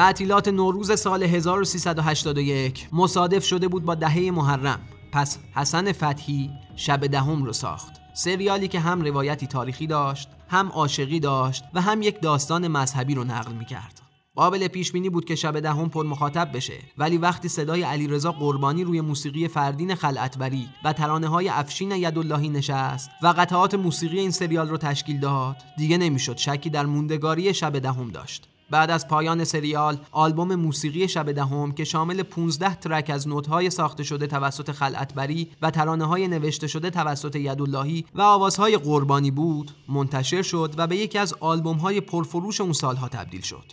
تعطیلات 0.00 0.48
نوروز 0.48 1.00
سال 1.00 1.22
1381 1.22 2.88
مصادف 2.92 3.44
شده 3.44 3.68
بود 3.68 3.84
با 3.84 3.94
دهه 3.94 4.30
محرم. 4.30 4.80
پس 5.12 5.38
حسن 5.54 5.92
فتحی 5.92 6.50
شب 6.76 7.06
دهم 7.06 7.44
رو 7.44 7.52
ساخت. 7.52 7.92
سریالی 8.14 8.68
که 8.68 8.80
هم 8.80 9.02
روایتی 9.02 9.46
تاریخی 9.46 9.86
داشت 9.86 10.28
هم 10.48 10.68
عاشقی 10.68 11.20
داشت 11.20 11.64
و 11.74 11.80
هم 11.80 12.02
یک 12.02 12.20
داستان 12.20 12.68
مذهبی 12.68 13.14
رو 13.14 13.24
نقل 13.24 13.52
می‌کرد. 13.52 14.00
قابل 14.34 14.68
پیش 14.68 14.92
بینی 14.92 15.10
بود 15.10 15.24
که 15.24 15.34
شب 15.34 15.60
دهم 15.60 15.88
پر 15.88 16.06
مخاطب 16.06 16.50
بشه. 16.54 16.78
ولی 16.98 17.18
وقتی 17.18 17.48
صدای 17.48 17.82
علیرضا 17.82 18.32
قربانی 18.32 18.84
روی 18.84 19.00
موسیقی 19.00 19.48
فردین 19.48 19.94
خلعتبری 19.94 20.68
و 20.84 20.92
ترانه 20.92 21.28
های 21.28 21.48
افشین 21.48 21.90
یداللهی 21.90 22.48
نشست 22.48 23.10
و 23.22 23.34
قطعات 23.38 23.74
موسیقی 23.74 24.18
این 24.18 24.30
سریال 24.30 24.68
رو 24.68 24.76
تشکیل 24.76 25.20
داد 25.20 25.56
دیگه 25.76 25.98
نمی‌شد 25.98 26.36
شکی 26.36 26.70
در 26.70 26.86
موندگاری 26.86 27.54
شب 27.54 27.78
دهم 27.78 28.10
داشت. 28.10 28.48
بعد 28.70 28.90
از 28.90 29.08
پایان 29.08 29.44
سریال 29.44 29.98
آلبوم 30.12 30.54
موسیقی 30.54 31.08
شب 31.08 31.32
دهم 31.32 31.72
که 31.72 31.84
شامل 31.84 32.22
15 32.22 32.74
ترک 32.74 33.10
از 33.10 33.28
نوت‌های 33.28 33.70
ساخته 33.70 34.02
شده 34.02 34.26
توسط 34.26 34.70
خلعتبری 34.70 35.50
و 35.62 35.70
ترانه‌های 35.70 36.28
نوشته 36.28 36.66
شده 36.66 36.90
توسط 36.90 37.36
یداللهی 37.36 38.04
و 38.14 38.22
آوازهای 38.22 38.76
قربانی 38.76 39.30
بود 39.30 39.70
منتشر 39.88 40.42
شد 40.42 40.74
و 40.76 40.86
به 40.86 40.96
یکی 40.96 41.18
از 41.18 41.34
آلبوم‌های 41.40 42.00
پرفروش 42.00 42.60
اون 42.60 42.72
سالها 42.72 43.08
تبدیل 43.08 43.40
شد. 43.40 43.64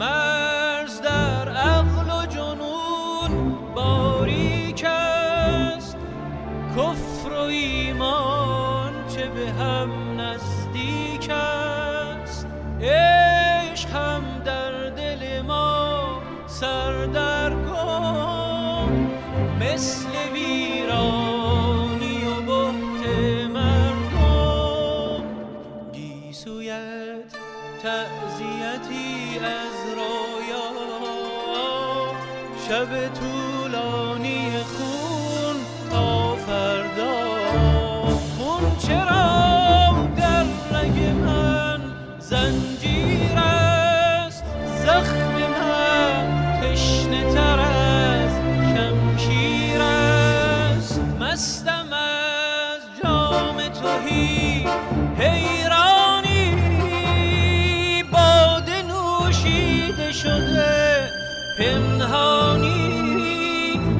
مرز 0.00 1.00
در 1.00 1.48
عقل 1.48 2.22
و 2.22 2.26
جنون 2.26 3.56
باریک 3.74 4.84
است. 4.84 5.96
کفر 6.76 7.32
و 7.32 7.40
ایمان 7.40 8.92
چه 9.08 9.28
به 9.28 9.52
هم 9.52 10.20
نزدیک 10.20 11.30
است. 11.30 12.46
عشق 13.72 13.88
هم 13.88 14.22
در 14.44 14.88
دل 14.90 15.42
ما 15.42 16.22
سردرگم 16.46 17.60
مثل 19.60 20.08
ویرانی 20.32 22.24
و 22.24 22.40
بهت 22.40 23.02
مردم 23.50 25.24
گیسویت 25.92 27.32
تعذیتی 27.82 29.38
از 29.38 29.78
رویا. 29.94 30.70
شب 32.68 32.90
طولانی 33.14 33.39
پنهانی 61.60 63.00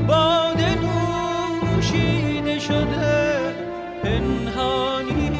باده 0.09 0.79
نوشیده 0.81 2.59
شده. 2.59 3.55
پنهانی. 4.03 5.31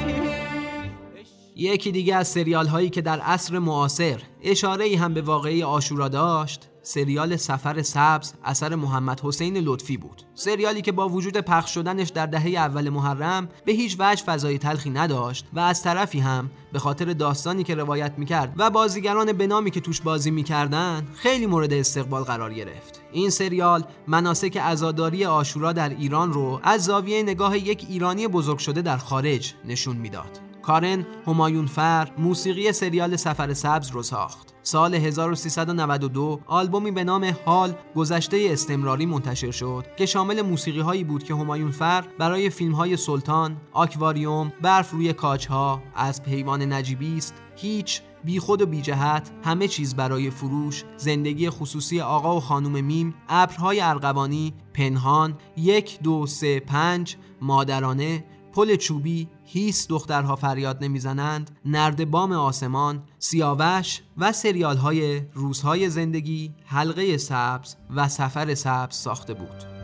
یکی 1.57 1.93
دیگه 1.93 2.17
از 2.17 2.29
سریال 2.29 2.67
هایی 2.67 2.91
که 2.91 3.03
در 3.03 3.21
عصر 3.21 3.59
معاصر 3.59 4.23
اشاره 4.43 4.85
ای 4.85 4.95
هم 4.95 5.15
به 5.15 5.23
واقعی 5.23 5.63
آشورا 5.63 6.09
داشت 6.09 6.70
سریال 6.83 7.37
سفر 7.37 7.83
سبز 7.83 8.33
اثر 8.45 8.75
محمد 8.75 9.21
حسین 9.21 9.57
لطفی 9.57 9.97
بود. 9.97 10.23
سریالی 10.35 10.83
که 10.83 10.93
با 10.93 11.09
وجود 11.09 11.37
پخش 11.37 11.75
شدنش 11.75 12.09
در 12.09 12.27
دهه 12.27 12.47
اول 12.47 12.89
محرم 12.89 13.49
به 13.65 13.73
هیچ 13.73 13.97
وجه 13.99 14.25
فضای 14.25 14.59
تلخی 14.59 14.91
نداشت 14.91 15.47
و 15.53 15.61
از 15.61 15.83
طرفی 15.83 16.19
هم 16.21 16.51
به 16.73 16.79
خاطر 16.79 17.13
داستانی 17.13 17.65
که 17.65 17.75
روایت 17.75 18.13
می‌کرد 18.17 18.53
و 18.57 18.71
بازیگران 18.71 19.33
به 19.33 19.47
نامی 19.47 19.71
که 19.71 19.81
توش 19.81 20.01
بازی 20.01 20.31
می‌کردن 20.31 21.09
خیلی 21.15 21.47
مورد 21.47 21.73
استقبال 21.73 22.23
قرار 22.23 22.55
گرفت. 22.55 23.01
این 23.13 23.31
سریال 23.31 23.85
مناسک 24.07 24.57
عزاداری 24.57 25.25
آشورا 25.25 25.73
در 25.73 25.89
ایران 25.89 26.33
رو 26.33 26.61
از 26.63 26.85
زاویه 26.85 27.23
نگاه 27.23 27.59
یک 27.59 27.87
ایرانی 27.89 28.29
بزرگ 28.29 28.59
شده 28.59 28.83
در 28.83 28.97
خارج 28.97 29.55
نشون 29.65 29.97
می‌داد. 29.97 30.41
کارن 30.63 31.07
همایون 31.27 31.67
فر 31.67 32.13
موسیقی 32.19 32.73
سریال 32.73 33.17
سفر 33.17 33.55
سبز 33.55 33.91
رو 33.91 34.03
ساخت. 34.03 34.55
سال 34.63 34.95
1392 34.95 36.41
آلبومی 36.47 36.91
به 36.91 37.05
نام 37.05 37.37
حال 37.45 37.75
گذشته 37.97 38.49
استمراری 38.51 39.07
منتشر 39.07 39.51
شد 39.51 39.85
که 39.97 40.07
شامل 40.07 40.43
موسیقی 40.43 40.81
هایی 40.81 41.05
بود 41.05 41.25
که 41.25 41.35
همایون 41.35 41.71
فر 41.71 42.05
برای 42.19 42.51
فیلم 42.51 42.73
های 42.73 42.97
سلطان، 42.97 43.57
آکواریوم، 43.73 44.53
برف 44.63 44.91
روی 44.91 45.13
کاچها، 45.13 45.83
از 45.95 46.23
پیوان 46.23 46.73
نجیبی 46.73 47.17
است، 47.17 47.35
هیچ 47.57 48.03
بی 48.25 48.39
خود 48.39 48.63
و 48.63 48.67
بی 48.67 48.83
جهت 48.83 49.31
همه 49.45 49.69
چیز 49.69 49.97
برای 49.97 50.31
فروش 50.31 50.85
زندگی 50.97 51.51
خصوصی 51.51 52.01
آقا 52.01 52.37
و 52.37 52.41
خانم 52.41 52.85
میم 52.85 53.15
ابرهای 53.29 53.81
ارغوانی 53.81 54.55
پنهان 54.75 55.39
یک 55.57 56.01
دو 56.03 56.27
سه 56.27 56.61
پنج 56.61 57.17
مادرانه 57.41 58.25
پل 58.53 58.77
چوبی 58.77 59.29
هیس 59.53 59.89
دخترها 59.89 60.37
فریاد 60.37 60.85
نمی‌زنند 60.85 61.51
نردبام 61.65 62.33
آسمان 62.33 63.03
سیاوش 63.19 64.03
و 64.19 64.33
سریال 64.33 64.77
های 64.77 65.23
روزهای 65.35 65.91
زندگی 65.91 66.55
حلقه 66.65 67.17
سبز 67.17 67.77
و 67.91 68.09
سفر 68.09 68.55
سبز 68.55 68.97
ساخته 68.97 69.35
بود. 69.35 69.80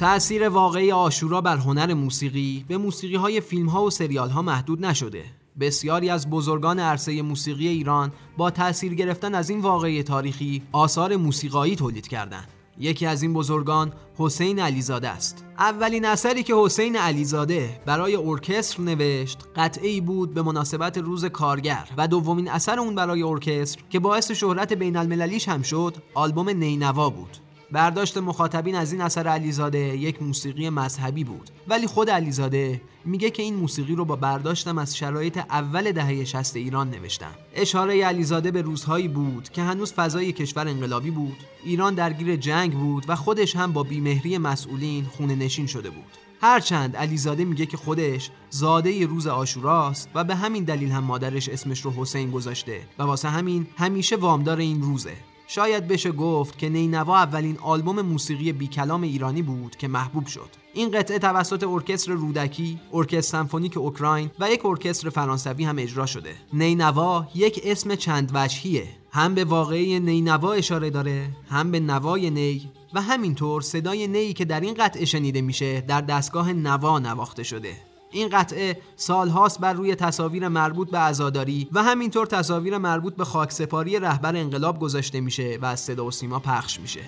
تأثیر 0.00 0.48
واقعی 0.48 0.92
آشورا 0.92 1.40
بر 1.40 1.56
هنر 1.56 1.94
موسیقی 1.94 2.64
به 2.68 2.76
موسیقی 2.78 3.16
های 3.16 3.40
فیلم 3.40 3.68
ها 3.68 3.84
و 3.84 3.90
سریال 3.90 4.30
ها 4.30 4.42
محدود 4.42 4.86
نشده. 4.86 5.24
بسیاری 5.60 6.10
از 6.10 6.30
بزرگان 6.30 6.78
عرصه 6.78 7.22
موسیقی 7.22 7.68
ایران 7.68 8.12
با 8.36 8.50
تأثیر 8.50 8.94
گرفتن 8.94 9.34
از 9.34 9.50
این 9.50 9.60
واقعی 9.60 10.02
تاریخی 10.02 10.62
آثار 10.72 11.16
موسیقایی 11.16 11.76
تولید 11.76 12.08
کردند. 12.08 12.48
یکی 12.78 13.06
از 13.06 13.22
این 13.22 13.32
بزرگان 13.32 13.92
حسین 14.18 14.58
علیزاده 14.58 15.08
است. 15.08 15.44
اولین 15.58 16.04
اثری 16.04 16.42
که 16.42 16.54
حسین 16.56 16.96
علیزاده 16.96 17.80
برای 17.86 18.16
ارکستر 18.16 18.82
نوشت 18.82 19.38
قطعی 19.56 20.00
بود 20.00 20.34
به 20.34 20.42
مناسبت 20.42 20.98
روز 20.98 21.24
کارگر 21.24 21.88
و 21.96 22.08
دومین 22.08 22.50
اثر 22.50 22.80
اون 22.80 22.94
برای 22.94 23.22
ارکستر 23.22 23.82
که 23.90 23.98
باعث 23.98 24.30
شهرت 24.30 24.72
بین 24.72 24.96
المللیش 24.96 25.48
هم 25.48 25.62
شد 25.62 25.96
آلبوم 26.14 26.48
نینوا 26.48 27.10
بود. 27.10 27.49
برداشت 27.72 28.18
مخاطبین 28.18 28.74
از 28.74 28.92
این 28.92 29.00
اثر 29.00 29.28
علیزاده 29.28 29.78
یک 29.78 30.22
موسیقی 30.22 30.70
مذهبی 30.70 31.24
بود. 31.24 31.50
ولی 31.68 31.86
خود 31.86 32.10
علیزاده 32.10 32.80
میگه 33.04 33.30
که 33.30 33.42
این 33.42 33.54
موسیقی 33.54 33.94
رو 33.94 34.04
با 34.04 34.16
برداشتم 34.16 34.78
از 34.78 34.96
شرایط 34.96 35.38
اول 35.38 35.92
دهه 35.92 36.24
60 36.24 36.56
ایران 36.56 36.90
نوشتم. 36.90 37.34
اشاره 37.54 38.04
علیزاده 38.04 38.50
به 38.50 38.62
روزهایی 38.62 39.08
بود 39.08 39.48
که 39.48 39.62
هنوز 39.62 39.92
فضای 39.92 40.32
کشور 40.32 40.68
انقلابی 40.68 41.10
بود. 41.10 41.36
ایران 41.64 41.94
درگیر 41.94 42.36
جنگ 42.36 42.72
بود 42.72 43.04
و 43.08 43.16
خودش 43.16 43.56
هم 43.56 43.72
با 43.72 43.82
بیمهری 43.82 44.38
مسئولین 44.38 45.04
خونه 45.04 45.34
نشین 45.34 45.66
شده 45.66 45.90
بود. 45.90 46.18
هرچند 46.42 46.96
علیزاده 46.96 47.44
میگه 47.44 47.66
که 47.66 47.76
خودش 47.76 48.30
زاده 48.50 49.06
روز 49.06 49.26
آشوراست 49.26 50.08
و 50.14 50.24
به 50.24 50.34
همین 50.34 50.64
دلیل 50.64 50.90
هم 50.90 51.04
مادرش 51.04 51.48
اسمش 51.48 51.80
رو 51.80 51.92
حسین 51.96 52.30
گذاشته 52.30 52.80
و 52.98 53.02
واسه 53.02 53.28
همین 53.28 53.66
همیشه 53.76 54.16
وامدار 54.16 54.58
این 54.58 54.82
روزه. 54.82 55.16
شاید 55.52 55.88
بشه 55.88 56.12
گفت 56.12 56.58
که 56.58 56.68
نینوا 56.68 57.16
اولین 57.16 57.58
آلبوم 57.58 58.00
موسیقی 58.02 58.52
بی 58.52 58.66
کلام 58.66 59.02
ایرانی 59.02 59.42
بود 59.42 59.76
که 59.76 59.88
محبوب 59.88 60.26
شد 60.26 60.48
این 60.74 60.90
قطعه 60.90 61.18
توسط 61.18 61.64
ارکستر 61.64 62.12
رودکی، 62.12 62.80
ارکستر 62.92 63.20
سمفونیک 63.20 63.76
اوکراین 63.76 64.30
و 64.38 64.50
یک 64.50 64.66
ارکستر 64.66 65.10
فرانسوی 65.10 65.64
هم 65.64 65.78
اجرا 65.78 66.06
شده. 66.06 66.34
نینوا 66.52 67.26
یک 67.34 67.60
اسم 67.64 67.94
چند 67.94 68.30
وجهیه. 68.34 68.88
هم 69.12 69.34
به 69.34 69.44
واقعی 69.44 70.00
نینوا 70.00 70.52
اشاره 70.52 70.90
داره، 70.90 71.28
هم 71.48 71.70
به 71.70 71.80
نوای 71.80 72.30
نی 72.30 72.70
و 72.94 73.02
همینطور 73.02 73.62
صدای 73.62 74.06
نی 74.06 74.32
که 74.32 74.44
در 74.44 74.60
این 74.60 74.74
قطعه 74.74 75.04
شنیده 75.04 75.40
میشه 75.40 75.80
در 75.80 76.00
دستگاه 76.00 76.52
نوا 76.52 76.98
نواخته 76.98 77.42
شده. 77.42 77.89
این 78.10 78.28
قطعه 78.28 78.80
سالهاست 78.96 79.60
بر 79.60 79.72
روی 79.72 79.94
تصاویر 79.94 80.48
مربوط 80.48 80.90
به 80.90 80.98
عزاداری 80.98 81.68
و 81.72 81.82
همینطور 81.82 82.26
تصاویر 82.26 82.78
مربوط 82.78 83.16
به 83.16 83.24
خاکسپاری 83.24 83.98
رهبر 83.98 84.36
انقلاب 84.36 84.78
گذاشته 84.80 85.20
میشه 85.20 85.58
و 85.62 85.64
از 85.64 85.80
صدا 85.80 86.04
و 86.04 86.10
سیما 86.10 86.38
پخش 86.38 86.80
میشه. 86.80 87.00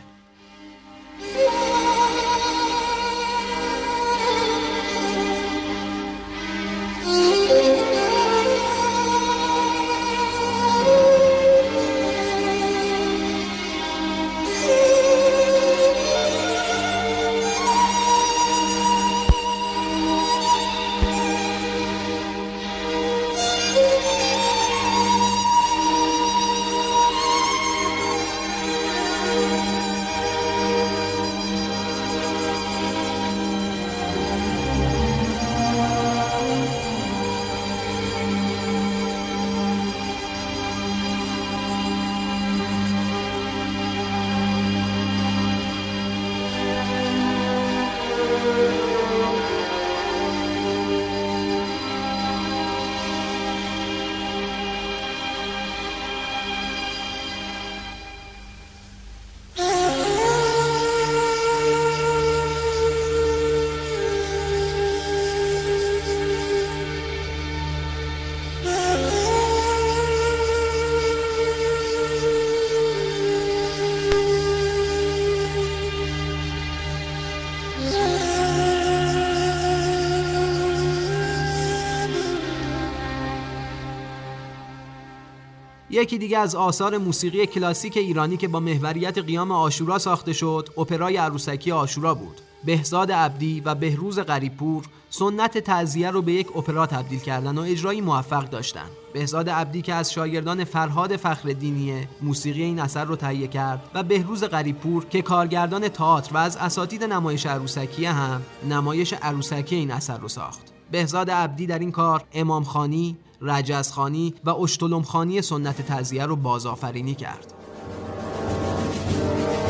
یکی 85.95 86.19
دیگه 86.19 86.39
از 86.39 86.55
آثار 86.55 86.99
موسیقی 86.99 87.47
کلاسیک 87.47 87.97
ایرانی 87.97 88.37
که 88.37 88.49
با 88.49 88.61
محوریت 88.61 89.19
قیام 89.19 89.51
آشورا 89.51 89.99
ساخته 89.99 90.33
شد 90.33 90.69
اپرای 90.79 91.17
عروسکی 91.17 91.73
آشورا 91.73 92.15
بود. 92.15 92.41
بهزاد 92.65 93.13
عبدی 93.13 93.61
و 93.61 93.75
بهروز 93.75 94.19
غریبپور 94.19 94.85
سنت 95.11 95.59
تعزیه 95.59 96.11
رو 96.11 96.23
به 96.23 96.33
یک 96.33 96.57
اپرا 96.57 96.87
تبدیل 96.87 97.19
کردن 97.19 97.59
و 97.59 97.61
اجرایی 97.61 98.01
موفق 98.01 98.45
داشتن. 98.45 98.87
بهزاد 99.13 99.51
عبدی 99.51 99.83
که 99.83 99.95
از 99.95 100.13
شاگردان 100.13 100.65
فرهاد 100.65 101.17
فخردینی 101.17 102.09
موسیقی 102.23 102.63
این 102.63 102.81
اثر 102.81 103.05
رو 103.05 103.17
تهیه 103.17 103.49
کرد 103.49 103.91
و 103.95 104.03
بهروز 104.03 104.45
غریبپور 104.45 105.05
که 105.05 105.23
کارگردان 105.23 105.89
تئاتر 105.89 106.35
و 106.35 106.37
از 106.37 106.57
اساتید 106.57 107.05
نمایش 107.05 107.47
عروسکی 107.47 108.05
هم 108.05 108.43
نمایش 108.69 109.13
عروسکی 109.13 109.77
این 109.77 109.91
اثر 109.91 110.19
رو 110.19 110.29
ساخت. 110.29 110.73
بهزاد 110.91 111.31
عبدی 111.31 111.67
در 111.67 111.79
این 111.79 111.93
کار 111.93 112.25
امامخانی، 112.33 113.17
رجزخانی 113.43 114.35
و 114.45 114.51
اشتلمخانی 114.51 115.43
سنت 115.43 115.83
تعزیه 115.83 116.27
رو 116.27 116.37
بازآفرینی 116.37 117.15
کرد. 117.15 117.55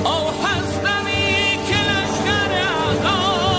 آه 0.04 0.35
هستمی 0.44 1.56
که 1.66 1.76
لشکر 1.76 2.52
عذاب 2.52 3.52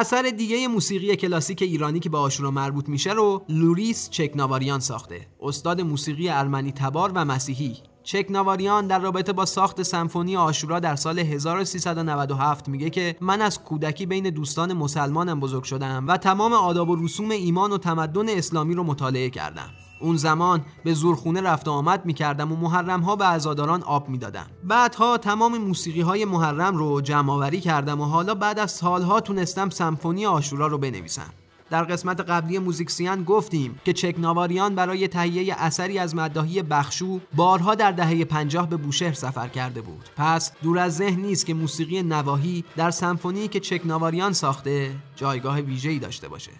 اثر 0.00 0.22
دیگه 0.22 0.68
موسیقی 0.68 1.16
کلاسیک 1.16 1.62
ایرانی 1.62 2.00
که 2.00 2.10
به 2.10 2.18
آشورا 2.18 2.50
مربوط 2.50 2.88
میشه 2.88 3.12
رو 3.12 3.44
لوریس 3.48 4.10
چکناواریان 4.10 4.80
ساخته. 4.80 5.26
استاد 5.40 5.80
موسیقی 5.80 6.28
ارمنی 6.28 6.72
تبار 6.72 7.12
و 7.14 7.24
مسیحی. 7.24 7.76
چکناواریان 8.02 8.86
در 8.86 8.98
رابطه 8.98 9.32
با 9.32 9.46
ساخت 9.46 9.82
سمفونی 9.82 10.36
آشورا 10.36 10.80
در 10.80 10.96
سال 10.96 11.18
1397 11.18 12.68
میگه 12.68 12.90
که 12.90 13.16
من 13.20 13.42
از 13.42 13.62
کودکی 13.62 14.06
بین 14.06 14.30
دوستان 14.30 14.72
مسلمانم 14.72 15.40
بزرگ 15.40 15.64
شدم 15.64 16.04
و 16.08 16.16
تمام 16.16 16.52
آداب 16.52 16.90
و 16.90 16.96
رسوم 17.04 17.30
ایمان 17.30 17.72
و 17.72 17.78
تمدن 17.78 18.28
اسلامی 18.28 18.74
رو 18.74 18.84
مطالعه 18.84 19.30
کردم. 19.30 19.70
اون 20.00 20.16
زمان 20.16 20.64
به 20.84 20.94
زورخونه 20.94 21.40
رفت 21.40 21.68
و 21.68 21.70
آمد 21.70 22.06
می‌کردم 22.06 22.52
و 22.52 22.56
محرم 22.56 23.00
ها 23.00 23.16
به 23.16 23.24
عزاداران 23.24 23.82
آب 23.82 24.08
می‌دادم. 24.08 24.46
بعدها 24.64 25.18
تمام 25.18 25.58
موسیقی 25.58 26.00
های 26.00 26.24
محرم 26.24 26.76
رو 26.76 27.00
جمع 27.00 27.32
آوری 27.32 27.60
کردم 27.60 28.00
و 28.00 28.04
حالا 28.04 28.34
بعد 28.34 28.58
از 28.58 28.70
سالها 28.70 29.20
تونستم 29.20 29.70
سمفونی 29.70 30.26
آشورا 30.26 30.66
رو 30.66 30.78
بنویسم. 30.78 31.30
در 31.70 31.84
قسمت 31.84 32.20
قبلی 32.20 32.58
موزیکسیان 32.58 33.24
گفتیم 33.24 33.80
که 33.84 33.92
چکناواریان 33.92 34.74
برای 34.74 35.08
تهیه 35.08 35.54
اثری 35.58 35.98
از 35.98 36.14
مداهی 36.14 36.62
بخشو 36.62 37.20
بارها 37.34 37.74
در 37.74 37.92
دهه 37.92 38.24
پنجاه 38.24 38.68
به 38.68 38.76
بوشهر 38.76 39.12
سفر 39.12 39.48
کرده 39.48 39.80
بود. 39.80 40.08
پس 40.16 40.52
دور 40.62 40.78
از 40.78 40.96
ذهن 40.96 41.20
نیست 41.20 41.46
که 41.46 41.54
موسیقی 41.54 42.02
نواهی 42.02 42.64
در 42.76 42.90
سمفونی 42.90 43.48
که 43.48 43.60
چکناواریان 43.60 44.32
ساخته 44.32 44.96
جایگاه 45.16 45.60
ویژه‌ای 45.60 45.98
داشته 45.98 46.28
باشه. 46.28 46.50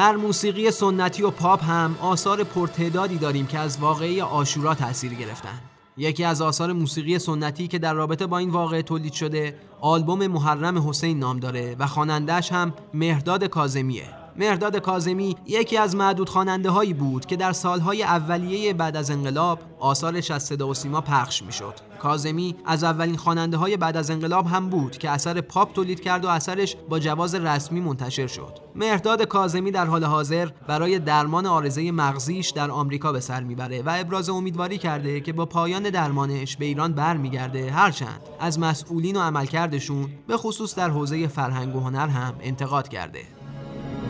در 0.00 0.16
موسیقی 0.16 0.70
سنتی 0.70 1.22
و 1.22 1.30
پاپ 1.30 1.64
هم 1.64 1.96
آثار 2.00 2.44
پرتعدادی 2.44 3.18
داریم 3.18 3.46
که 3.46 3.58
از 3.58 3.78
واقعی 3.78 4.20
آشورا 4.20 4.74
تاثیر 4.74 5.14
گرفتن. 5.14 5.60
یکی 5.96 6.24
از 6.24 6.42
آثار 6.42 6.72
موسیقی 6.72 7.18
سنتی 7.18 7.68
که 7.68 7.78
در 7.78 7.94
رابطه 7.94 8.26
با 8.26 8.38
این 8.38 8.50
واقعه 8.50 8.82
تولید 8.82 9.12
شده 9.12 9.54
آلبوم 9.80 10.26
محرم 10.26 10.88
حسین 10.88 11.18
نام 11.18 11.38
داره 11.38 11.76
و 11.78 11.86
خوانندهش 11.86 12.52
هم 12.52 12.74
مهرداد 12.94 13.44
کازمیه 13.44 14.19
مهرداد 14.36 14.76
کازمی 14.76 15.36
یکی 15.46 15.76
از 15.76 15.96
معدود 15.96 16.28
خواننده 16.28 16.70
هایی 16.70 16.94
بود 16.94 17.26
که 17.26 17.36
در 17.36 17.52
سالهای 17.52 18.02
اولیه 18.02 18.74
بعد 18.74 18.96
از 18.96 19.10
انقلاب 19.10 19.58
آثارش 19.78 20.30
از 20.30 20.42
صدا 20.42 20.68
و 20.68 20.74
سیما 20.74 21.00
پخش 21.00 21.42
می‌شد. 21.42 21.74
کازمی 21.98 22.56
از 22.64 22.84
اولین 22.84 23.16
خواننده 23.16 23.56
های 23.56 23.76
بعد 23.76 23.96
از 23.96 24.10
انقلاب 24.10 24.46
هم 24.46 24.68
بود 24.68 24.98
که 24.98 25.10
اثر 25.10 25.40
پاپ 25.40 25.72
تولید 25.72 26.00
کرد 26.00 26.24
و 26.24 26.28
اثرش 26.28 26.76
با 26.88 26.98
جواز 26.98 27.34
رسمی 27.34 27.80
منتشر 27.80 28.26
شد. 28.26 28.58
مهرداد 28.74 29.22
کازمی 29.22 29.70
در 29.70 29.86
حال 29.86 30.04
حاضر 30.04 30.48
برای 30.66 30.98
درمان 30.98 31.46
آرزه 31.46 31.92
مغزیش 31.92 32.50
در 32.50 32.70
آمریکا 32.70 33.12
به 33.12 33.20
سر 33.20 33.42
می‌بره 33.42 33.82
و 33.82 33.94
ابراز 33.98 34.28
امیدواری 34.28 34.78
کرده 34.78 35.20
که 35.20 35.32
با 35.32 35.46
پایان 35.46 35.82
درمانش 35.82 36.56
به 36.56 36.64
ایران 36.64 36.92
برمیگرده 36.92 37.70
هرچند 37.70 38.20
از 38.40 38.58
مسئولین 38.58 39.16
و 39.16 39.20
عملکردشون 39.20 40.08
به 40.26 40.36
خصوص 40.36 40.74
در 40.74 40.90
حوزه 40.90 41.28
فرهنگ 41.28 41.76
و 41.76 41.80
هنر 41.80 42.08
هم 42.08 42.34
انتقاد 42.40 42.88
کرده. 42.88 43.39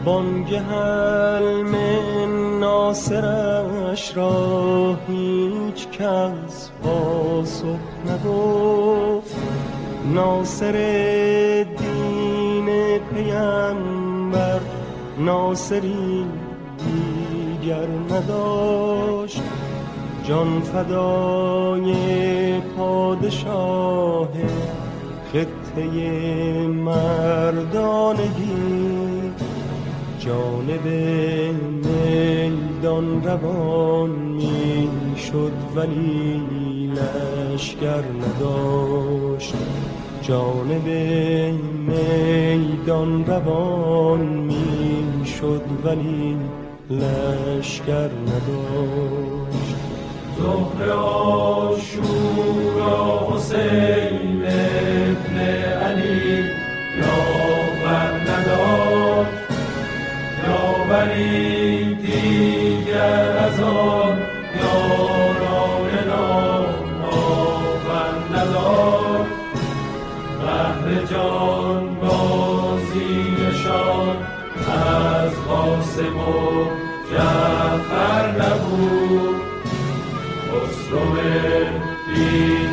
بانگ 0.04 0.54
حلم 0.54 1.74
ناصرش 2.60 4.16
را 4.16 4.96
هیچ 5.08 5.88
کس 5.88 6.70
پاسخ 6.82 7.78
نگفت 8.06 9.36
ناصر 10.14 10.72
دین 11.78 12.98
پیمبر 13.14 14.60
ناصری 15.18 16.26
دیگر 16.78 17.86
نداشت. 18.10 19.42
جان 20.24 20.60
فدای 20.60 21.94
پادشاه 22.60 24.28
خطه 25.32 25.82
مردانگی 26.66 28.20
جانب 30.20 30.86
میدان 31.86 33.24
روان 33.24 34.10
می 34.10 34.88
شد 35.16 35.52
ولی 35.76 36.42
لشگر 36.94 38.04
نداشت. 38.22 39.54
جانب 40.22 40.88
میدان 41.88 43.24
روان 43.26 44.20
می 44.20 45.26
شد 45.26 45.62
ولی 45.84 46.36
لشگر 46.90 48.10
نداشت. 48.26 49.76
زهر 50.38 50.90
آشورا 50.90 52.18
حسین 53.30 54.42
ابن 54.44 55.38
علی 55.82 56.44
یاور 56.98 58.12
نداشت. 58.20 58.89
ولی 60.90 61.94
دیگر 61.94 63.38
از 63.38 63.60
آن 63.60 64.18
یاران 64.60 65.90
نام 66.08 66.74
ندار 68.34 69.26
بهر 70.40 70.86
جان 71.10 71.82
بازیشان 72.00 73.36
از 74.68 75.32
قاسم 75.48 76.18
و 76.18 76.64
جعفر 77.12 78.24
نبود. 78.30 79.40
خسرو 80.50 81.16
دین 82.14 82.69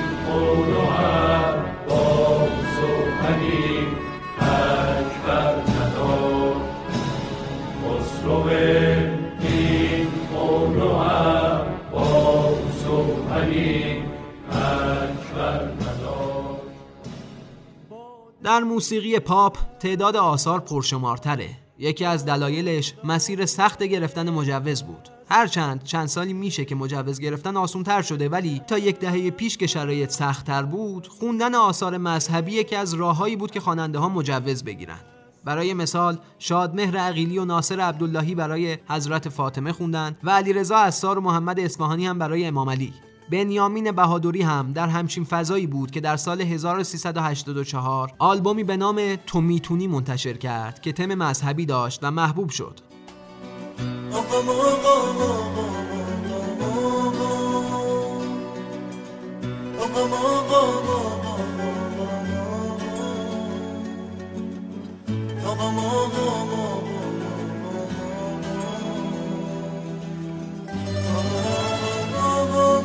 در 18.44 18.60
موسیقی 18.60 19.20
پاپ 19.20 19.58
تعداد 19.80 20.16
آثار 20.16 20.60
پرشمارتره. 20.60 21.50
یکی 21.80 22.06
از 22.06 22.26
دلایلش 22.26 22.94
مسیر 23.04 23.46
سخت 23.46 23.84
گرفتن 23.84 24.30
مجوز 24.30 24.84
بود. 24.84 25.10
هرچند 25.30 25.84
چند 25.84 26.08
سالی 26.08 26.34
میشه 26.34 26.66
که 26.66 26.76
مجوز 26.76 27.20
گرفتن 27.20 27.58
آسون 27.58 27.84
تر 27.84 28.02
شده 28.02 28.30
ولی 28.30 28.62
تا 28.68 28.78
یک 28.78 29.00
دهه 29.00 29.32
پیش 29.32 29.58
که 29.58 29.68
شرایط 29.68 30.10
سختتر 30.10 30.64
بود 30.64 31.08
خوندن 31.08 31.56
آثار 31.56 31.98
مذهبی 31.98 32.52
یکی 32.52 32.76
از 32.76 32.94
راههایی 32.94 33.36
بود 33.36 33.52
که 33.52 33.60
خواننده 33.60 34.00
ها 34.00 34.10
مجوز 34.10 34.64
بگیرن. 34.64 35.00
برای 35.44 35.74
مثال 35.74 36.18
شادمهر 36.39 36.98
عقیلی 36.98 37.38
و 37.38 37.45
ناصر 37.45 37.80
عبداللهی 37.80 38.36
برای 38.36 38.78
حضرت 38.89 39.30
فاطمه 39.30 39.72
خوندند 39.72 40.18
و 40.24 40.30
علیرضا 40.30 40.78
اسار 40.78 41.18
و 41.18 41.22
محمد 41.22 41.60
اصفهانی 41.60 42.08
هم 42.08 42.20
برای 42.20 42.45
امام 42.45 42.70
علی. 42.70 42.93
بنیامین 43.30 43.91
بهادری 43.91 44.41
هم 44.41 44.71
در 44.71 44.88
همچین 44.88 45.23
فضایی 45.23 45.67
بود 45.67 45.91
که 45.91 46.01
در 46.01 46.17
سال 46.17 46.41
1384 46.41 48.11
آلبومی 48.19 48.63
به 48.63 48.78
نام 48.78 49.15
تو 49.15 49.41
می‌تونی 49.41 49.88
منتشر 49.88 50.34
کرد 50.34 50.82
که 50.82 50.93
تم 50.93 51.15
مذهبی 51.15 51.65
داشت 51.65 51.99
و 52.03 52.11
محبوب 52.11 52.49
شد. 52.49 52.80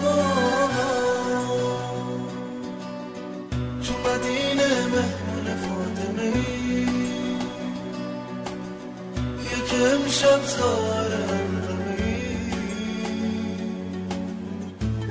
تو 0.03 0.29
یکم 9.83 10.09
شب 10.11 10.43
زارمی 10.47 11.63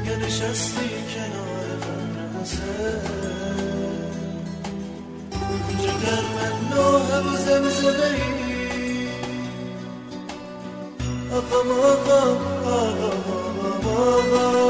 یا 0.06 0.16
نشستی 0.16 0.90
کنار 1.14 1.68
قبر 1.82 2.42
حسین 2.42 3.02
جگر 5.78 6.24
من 6.36 6.56
نوه 6.72 7.18
و 7.20 7.38
زمزمه 7.38 8.06
ای 8.06 9.08
آقام 11.38 11.70
آقام 11.72 12.38
آقام 12.66 13.00
آقام 13.04 14.34
آقام 14.34 14.61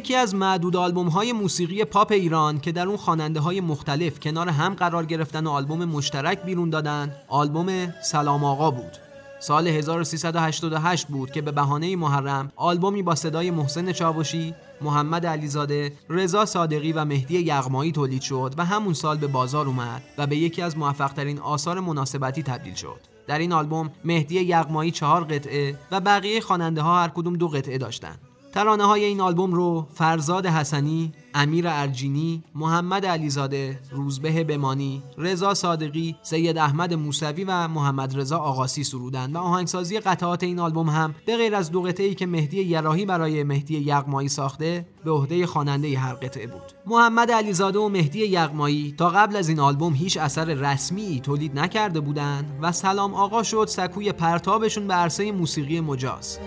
یکی 0.00 0.14
از 0.14 0.34
معدود 0.34 0.76
آلبوم 0.76 1.08
های 1.08 1.32
موسیقی 1.32 1.84
پاپ 1.84 2.12
ایران 2.12 2.60
که 2.60 2.72
در 2.72 2.86
اون 2.86 2.96
خواننده 2.96 3.40
های 3.40 3.60
مختلف 3.60 4.20
کنار 4.20 4.48
هم 4.48 4.74
قرار 4.74 5.04
گرفتن 5.04 5.46
و 5.46 5.50
آلبوم 5.50 5.84
مشترک 5.84 6.42
بیرون 6.42 6.70
دادن 6.70 7.14
آلبوم 7.28 7.94
سلام 8.02 8.44
آقا 8.44 8.70
بود 8.70 8.96
سال 9.40 9.68
1388 9.68 11.06
بود 11.06 11.30
که 11.30 11.42
به 11.42 11.52
بهانه 11.52 11.96
محرم 11.96 12.52
آلبومی 12.56 13.02
با 13.02 13.14
صدای 13.14 13.50
محسن 13.50 13.92
چاوشی، 13.92 14.54
محمد 14.80 15.26
علیزاده، 15.26 15.92
رضا 16.08 16.44
صادقی 16.46 16.92
و 16.92 17.04
مهدی 17.04 17.38
یغمایی 17.38 17.92
تولید 17.92 18.22
شد 18.22 18.54
و 18.56 18.64
همون 18.64 18.94
سال 18.94 19.16
به 19.16 19.26
بازار 19.26 19.66
اومد 19.66 20.02
و 20.18 20.26
به 20.26 20.36
یکی 20.36 20.62
از 20.62 20.78
موفقترین 20.78 21.38
آثار 21.38 21.80
مناسبتی 21.80 22.42
تبدیل 22.42 22.74
شد. 22.74 23.00
در 23.26 23.38
این 23.38 23.52
آلبوم 23.52 23.90
مهدی 24.04 24.40
یغمایی 24.40 24.90
چهار 24.90 25.24
قطعه 25.24 25.78
و 25.90 26.00
بقیه 26.00 26.40
خواننده 26.40 26.82
ها 26.82 27.02
هر 27.02 27.08
کدوم 27.08 27.36
دو 27.36 27.48
قطعه 27.48 27.78
داشتند. 27.78 28.29
ترانه 28.52 28.84
های 28.84 29.04
این 29.04 29.20
آلبوم 29.20 29.54
رو 29.54 29.86
فرزاد 29.94 30.46
حسنی، 30.46 31.12
امیر 31.34 31.64
ارجینی، 31.68 32.42
محمد 32.54 33.06
علیزاده، 33.06 33.80
روزبه 33.92 34.44
بمانی، 34.44 35.02
رضا 35.18 35.54
صادقی، 35.54 36.16
سید 36.22 36.58
احمد 36.58 36.94
موسوی 36.94 37.44
و 37.44 37.68
محمد 37.68 38.18
رضا 38.18 38.38
آقاسی 38.38 38.84
سرودند 38.84 39.34
و 39.34 39.38
آهنگسازی 39.38 40.00
قطعات 40.00 40.42
این 40.42 40.58
آلبوم 40.58 40.88
هم 40.88 41.14
به 41.26 41.36
غیر 41.36 41.54
از 41.54 41.70
دو 41.70 41.82
قطعه‌ای 41.82 42.14
که 42.14 42.26
مهدی 42.26 42.62
یراهی 42.62 43.06
برای 43.06 43.42
مهدی 43.42 43.78
یغمایی 43.78 44.28
ساخته 44.28 44.86
به 45.04 45.10
عهده 45.10 45.46
خواننده 45.46 45.98
هر 45.98 46.14
قطعه 46.14 46.46
بود. 46.46 46.62
محمد 46.86 47.30
علیزاده 47.30 47.78
و 47.78 47.88
مهدی 47.88 48.18
یغمایی 48.18 48.94
تا 48.98 49.08
قبل 49.08 49.36
از 49.36 49.48
این 49.48 49.60
آلبوم 49.60 49.94
هیچ 49.94 50.16
اثر 50.16 50.44
رسمی 50.44 51.20
تولید 51.20 51.58
نکرده 51.58 52.00
بودند 52.00 52.58
و 52.62 52.72
سلام 52.72 53.14
آقا 53.14 53.42
شد 53.42 53.66
سکوی 53.68 54.12
پرتابشون 54.12 54.86
به 54.86 54.94
عرصه 54.94 55.32
موسیقی 55.32 55.80
مجاز. 55.80 56.38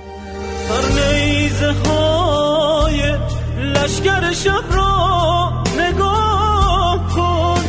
لشکر 3.84 4.32
شب 4.32 4.64
را 4.72 5.52
نگاه 5.80 7.08
کن. 7.16 7.62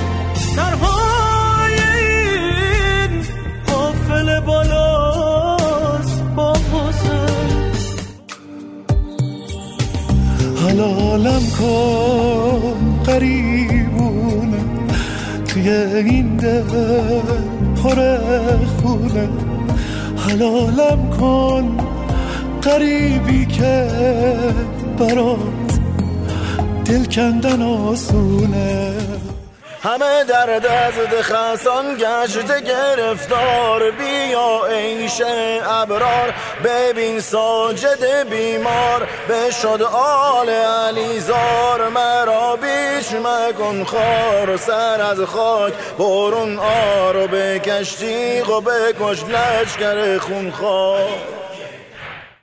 سرهای 0.57 1.79
این 1.99 3.23
قافل 3.67 4.41
بالاست 4.41 6.23
با 6.37 6.55
حلالم 10.67 11.43
کن 11.61 13.03
قریبونه. 13.07 14.65
توی 15.47 15.71
این 15.71 16.37
دل 16.37 16.63
پر 17.83 18.17
خونه. 18.83 19.29
حلالم 20.29 21.11
کن. 21.21 21.84
قریبی 22.65 23.47
که 23.47 23.89
برات 24.99 25.39
دل 26.85 27.05
کندن 27.05 27.63
آسونه. 27.63 28.95
همه 29.83 30.25
در 30.29 30.59
دست 30.59 31.23
خسان 31.23 31.97
گشت 31.99 32.65
گرفتار. 32.65 33.91
بیا 33.91 34.67
ایش 34.67 35.23
ابرار 35.67 36.35
ببین 36.65 37.21
ساجد 37.21 38.29
بیمار. 38.31 39.09
بشد 39.29 39.83
آل 40.33 40.49
علیزار 40.49 41.89
مرا 41.89 42.57
بیش 42.57 43.13
مکن 43.13 43.85
خار. 43.85 44.57
سر 44.57 45.01
از 45.01 45.21
خاک 45.21 45.73
برون 45.99 46.59
آر 46.59 47.17
و 47.17 47.27
بکشتی 47.27 48.41
و 48.41 48.61
بکش 48.61 49.25
لشکر 49.25 50.19
خونخوار. 50.19 51.09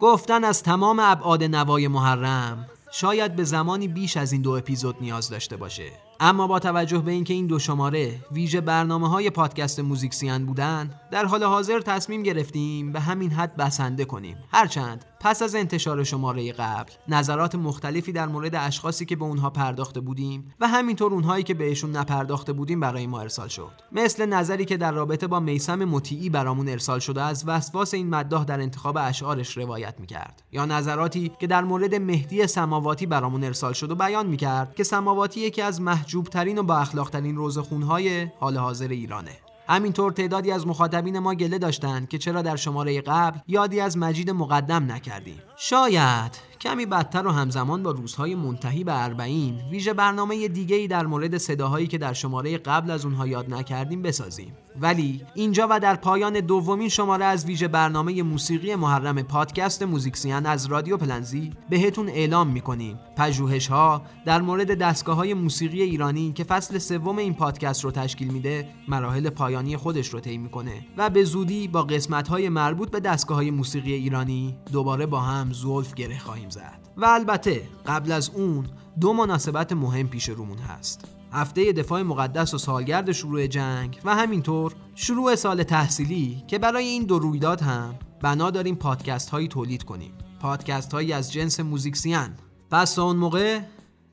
گفتن 0.02 0.44
از 0.44 0.64
تمام 0.64 1.00
ابعاد 1.00 1.44
نوای 1.44 1.88
محرم 1.88 2.66
شاید 2.92 3.36
به 3.36 3.44
زمانی 3.44 3.88
بیش 3.88 4.18
از 4.18 4.32
این 4.32 4.42
دو 4.42 4.52
اپیزود 4.52 4.96
نیاز 5.02 5.30
داشته 5.30 5.58
باشه. 5.58 5.92
اما 6.20 6.48
با 6.48 6.60
توجه 6.60 6.98
به 6.98 7.12
اینکه 7.12 7.34
این 7.34 7.48
دو 7.48 7.60
شماره 7.60 8.20
ویژه 8.32 8.62
برنامه 8.62 9.10
های 9.10 9.30
پادکست 9.30 9.80
موزیکسیان 9.80 10.46
بودن 10.46 11.00
در 11.12 11.26
حال 11.26 11.44
حاضر 11.44 11.80
تصمیم 11.80 12.24
گرفتیم 12.24 12.92
به 12.92 13.00
همین 13.00 13.32
حد 13.32 13.56
بسنده 13.56 14.06
کنیم. 14.06 14.38
هرچند 14.52 15.06
پس 15.24 15.42
از 15.42 15.56
انتشار 15.56 16.04
شماره 16.04 16.52
قبل 16.52 16.92
نظرات 17.08 17.56
مختلفی 17.56 18.12
در 18.12 18.28
مورد 18.28 18.56
اشخاصی 18.56 19.06
که 19.06 19.16
به 19.16 19.26
اونها 19.26 19.50
پرداخته 19.50 20.00
بودیم 20.00 20.54
و 20.60 20.68
همینطور 20.68 21.14
اونهایی 21.14 21.44
که 21.44 21.54
بهشون 21.54 21.92
نپرداخته 21.92 22.54
بودیم 22.54 22.80
برای 22.80 23.08
ما 23.08 23.20
ارسال 23.20 23.48
شد. 23.48 23.72
مثل 23.92 24.26
نظری 24.26 24.66
که 24.66 24.78
در 24.78 24.92
رابطه 24.92 25.28
با 25.28 25.40
میسم 25.40 25.86
مطیعی 25.86 26.30
برامون 26.30 26.70
ارسال 26.70 27.00
شده 27.00 27.22
از 27.22 27.44
وسواس 27.48 27.94
این 27.94 28.10
مداح 28.10 28.44
در 28.44 28.62
انتخاب 28.62 28.98
اشعارش 29.02 29.58
روایت 29.58 30.00
می‌کرد. 30.00 30.44
یا 30.52 30.66
نظراتی 30.66 31.32
که 31.40 31.48
در 31.48 31.64
مورد 31.64 31.96
مهدی 31.96 32.48
سماواتی 32.48 33.06
برامون 33.06 33.44
ارسال 33.44 33.74
شد 33.74 33.92
و 33.92 33.96
بیان 33.96 34.28
می‌کرد 34.28 34.76
که 34.76 34.84
سماواتی 34.84 35.40
یکی 35.40 35.62
از 35.62 35.82
محجوب 35.82 36.26
ترین 36.26 36.58
و 36.58 36.64
با 36.64 36.78
اخلاق 36.78 37.10
ترین 37.10 37.36
روزخونهای 37.36 38.28
حال 38.40 38.58
حاضر 38.58 38.88
ایرانه. 38.88 39.51
همینطور 39.68 40.12
تعدادی 40.12 40.52
از 40.52 40.68
مخاطبین 40.68 41.20
ما 41.20 41.36
گله 41.36 41.58
داشتند 41.58 42.10
که 42.10 42.18
چرا 42.18 42.42
در 42.42 42.56
شماره 42.56 43.02
قبل 43.02 43.40
یادی 43.48 43.80
از 43.80 43.98
مجید 43.98 44.30
مقدم 44.30 44.92
نکردیم. 44.92 45.42
شاید 45.58 46.38
کمی 46.62 46.86
بدتر 46.86 47.28
و 47.28 47.32
همزمان 47.32 47.84
با 47.84 47.92
روزهای 47.92 48.36
منتهی 48.36 48.84
به 48.84 49.04
اربعین 49.04 49.62
ویژه 49.72 49.94
برنامه 49.94 50.48
دیگه 50.48 50.88
در 50.88 51.06
مورد 51.06 51.38
صداهایی 51.38 51.88
که 51.88 51.98
در 51.98 52.14
شماره 52.14 52.58
قبل 52.58 52.92
از 52.92 53.06
اونها 53.06 53.28
یاد 53.28 53.54
نکردیم 53.54 54.02
بسازیم. 54.02 54.54
ولی 54.82 55.22
اینجا 55.36 55.68
و 55.70 55.80
در 55.80 55.96
پایان 55.96 56.40
دومین 56.40 56.90
شماره 56.90 57.26
از 57.26 57.46
ویژه 57.46 57.68
برنامه 57.68 58.24
موسیقی 58.24 58.76
محرم 58.76 59.22
پادکست 59.22 59.84
موزیکسیان 59.84 60.46
از 60.46 60.66
رادیو 60.66 60.98
پلنزی 60.98 61.54
بهتون 61.70 62.10
اعلام 62.10 62.48
می‌کنیم. 62.48 63.00
پژوهش 63.18 63.68
ها 63.68 64.02
در 64.26 64.42
مورد 64.42 64.78
دستگاه 64.78 65.16
های 65.16 65.34
موسیقی 65.34 65.82
ایرانی 65.82 66.34
که 66.34 66.44
فصل 66.44 66.78
سوم 66.78 67.18
این 67.18 67.34
پادکست 67.34 67.84
رو 67.84 67.92
تشکیل 67.92 68.28
میده 68.28 68.70
مراحل 68.88 69.30
پایانی 69.30 69.78
خودش 69.78 70.08
رو 70.08 70.20
طی 70.20 70.38
می‌کنه 70.38 70.86
و 70.98 71.10
به 71.10 71.24
زودی 71.24 71.68
با 71.68 71.84
قسمت 71.84 72.28
های 72.28 72.50
مربوط 72.50 72.92
به 72.92 73.00
دستگاه 73.00 73.38
های 73.38 73.52
موسیقی 73.52 73.94
ایرانی 73.94 74.58
دوباره 74.72 75.06
با 75.06 75.20
هم 75.20 75.54
زولف 75.54 75.94
گره 75.94 76.20
خواهیم 76.20 76.50
زد. 76.50 76.80
و 76.98 77.06
البته 77.06 77.62
قبل 77.86 78.12
از 78.12 78.30
اون 78.30 78.66
دو 79.00 79.14
مناسبت 79.14 79.74
مهم 79.74 80.08
پیش 80.08 80.30
رومون 80.30 80.58
هست. 80.58 81.21
هفته 81.32 81.74
دفاع 81.74 82.02
مقدس 82.02 82.54
و 82.54 82.58
سالگرد 82.58 83.12
شروع 83.12 83.48
جنگ 83.48 84.00
و 84.06 84.16
همینطور 84.16 84.76
شروع 84.96 85.36
سال 85.36 85.64
تحصیلی 85.64 86.44
که 86.48 86.60
برای 86.60 86.86
این 86.86 87.04
دو 87.04 87.20
رویداد 87.20 87.62
هم 87.62 87.96
بنا 88.22 88.52
داریم 88.52 88.76
پادکست 88.76 89.30
هایی 89.30 89.48
تولید 89.48 89.84
کنیم. 89.84 90.14
پادکست 90.40 90.94
هایی 90.94 91.14
از 91.14 91.32
جنس 91.32 91.60
موزیکسیان 91.60 92.30
پس 92.72 93.00
اون 93.00 93.16
موقع 93.16 93.60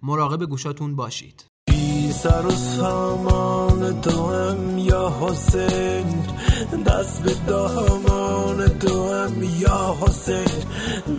مراقب 0.02 0.44
گوشاتون 0.46 0.96
باشید. 0.96 1.44
سر 2.12 2.46
و 2.46 2.50
سامان 2.50 4.02
یا 4.78 5.12
حسین. 5.20 6.06
دست 6.86 7.22
به 7.22 7.34
دامان 7.46 8.70
یا 9.60 9.96
حسین. 10.00 10.64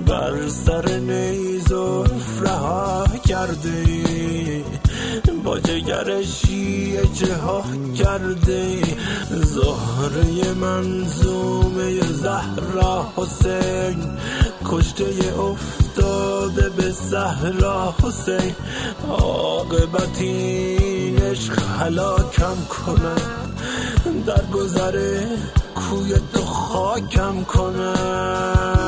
بر 0.08 0.48
سر 0.48 0.98
نیز 0.98 1.72
و 1.72 2.04
رها 2.42 3.06
کرده 3.28 3.84
با 5.50 5.60
جگر 5.60 6.22
شیعه 6.22 7.36
ها 7.44 7.64
کرده. 7.98 8.82
زهره 9.32 10.54
منظومه 10.54 12.02
زهرا 12.02 13.08
حسین. 13.16 14.18
کشته 14.66 15.06
افتاده 15.40 16.70
به 16.70 16.92
صحرا 16.92 17.96
حسین. 18.04 18.56
عاقبت 19.10 20.22
این 20.22 21.22
عشق 21.22 21.60
هلاکم 21.80 22.56
کنم 22.70 23.22
در 24.26 24.46
گذره 24.54 25.28
کوی 25.76 26.14
تو 26.34 26.42
خاکم 26.46 27.44
کنم 27.44 28.79